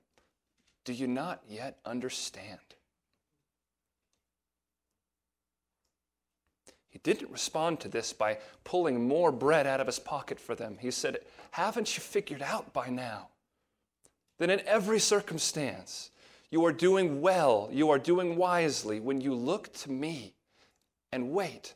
Do 0.84 0.92
you 0.92 1.08
not 1.08 1.42
yet 1.48 1.78
understand? 1.84 2.60
He 6.90 6.98
didn't 6.98 7.30
respond 7.30 7.80
to 7.80 7.88
this 7.88 8.12
by 8.12 8.38
pulling 8.64 9.06
more 9.06 9.32
bread 9.32 9.66
out 9.66 9.80
of 9.80 9.86
his 9.86 9.98
pocket 9.98 10.38
for 10.38 10.54
them. 10.54 10.76
He 10.80 10.90
said, 10.90 11.18
Haven't 11.52 11.96
you 11.96 12.02
figured 12.02 12.42
out 12.42 12.72
by 12.72 12.88
now 12.88 13.28
that 14.38 14.50
in 14.50 14.60
every 14.66 14.98
circumstance 14.98 16.10
you 16.50 16.64
are 16.64 16.72
doing 16.72 17.20
well, 17.20 17.68
you 17.72 17.90
are 17.90 17.98
doing 17.98 18.36
wisely 18.36 18.98
when 18.98 19.20
you 19.20 19.34
look 19.34 19.72
to 19.74 19.90
me 19.90 20.34
and 21.12 21.30
wait? 21.30 21.74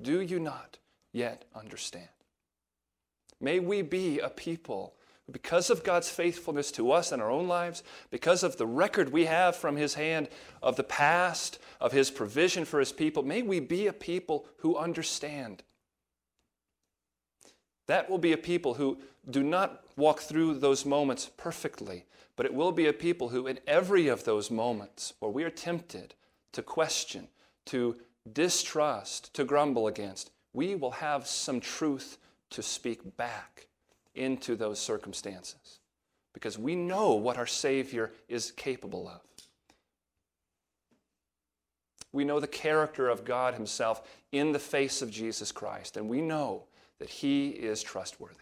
Do 0.00 0.20
you 0.20 0.38
not 0.38 0.78
yet 1.12 1.44
understand? 1.54 2.08
May 3.40 3.60
we 3.60 3.82
be 3.82 4.18
a 4.18 4.28
people 4.28 4.94
because 5.30 5.70
of 5.70 5.82
God's 5.82 6.08
faithfulness 6.08 6.70
to 6.72 6.92
us 6.92 7.10
in 7.10 7.20
our 7.20 7.30
own 7.30 7.48
lives, 7.48 7.82
because 8.10 8.42
of 8.42 8.56
the 8.56 8.66
record 8.66 9.12
we 9.12 9.24
have 9.24 9.56
from 9.56 9.76
His 9.76 9.94
hand 9.94 10.28
of 10.62 10.76
the 10.76 10.84
past, 10.84 11.58
of 11.80 11.92
His 11.92 12.10
provision 12.10 12.64
for 12.64 12.78
His 12.78 12.92
people, 12.92 13.22
may 13.22 13.42
we 13.42 13.58
be 13.58 13.86
a 13.86 13.92
people 13.92 14.46
who 14.58 14.76
understand. 14.76 15.64
That 17.88 18.08
will 18.08 18.18
be 18.18 18.32
a 18.32 18.38
people 18.38 18.74
who 18.74 18.98
do 19.28 19.42
not 19.42 19.84
walk 19.96 20.20
through 20.20 20.58
those 20.58 20.86
moments 20.86 21.28
perfectly, 21.36 22.04
but 22.36 22.46
it 22.46 22.54
will 22.54 22.72
be 22.72 22.86
a 22.86 22.92
people 22.92 23.30
who, 23.30 23.46
in 23.46 23.58
every 23.66 24.06
of 24.06 24.24
those 24.24 24.50
moments 24.50 25.14
where 25.18 25.30
we 25.30 25.42
are 25.42 25.50
tempted 25.50 26.14
to 26.52 26.62
question, 26.62 27.28
to 27.66 27.96
distrust, 28.32 29.34
to 29.34 29.44
grumble 29.44 29.86
against, 29.86 30.30
we 30.52 30.74
will 30.74 30.92
have 30.92 31.26
some 31.26 31.60
truth 31.60 32.18
to 32.50 32.62
speak 32.62 33.16
back 33.16 33.66
into 34.14 34.56
those 34.56 34.78
circumstances 34.78 35.80
because 36.32 36.58
we 36.58 36.74
know 36.74 37.12
what 37.14 37.36
our 37.36 37.46
Savior 37.46 38.12
is 38.28 38.50
capable 38.52 39.08
of. 39.08 39.20
We 42.12 42.24
know 42.24 42.40
the 42.40 42.46
character 42.46 43.08
of 43.08 43.24
God 43.24 43.54
Himself 43.54 44.02
in 44.32 44.52
the 44.52 44.58
face 44.58 45.02
of 45.02 45.10
Jesus 45.10 45.52
Christ, 45.52 45.96
and 45.96 46.08
we 46.08 46.22
know 46.22 46.64
that 46.98 47.10
He 47.10 47.48
is 47.48 47.82
trustworthy. 47.82 48.36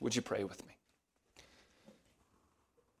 Would 0.00 0.16
you 0.16 0.22
pray 0.22 0.44
with 0.44 0.66
me? 0.66 0.71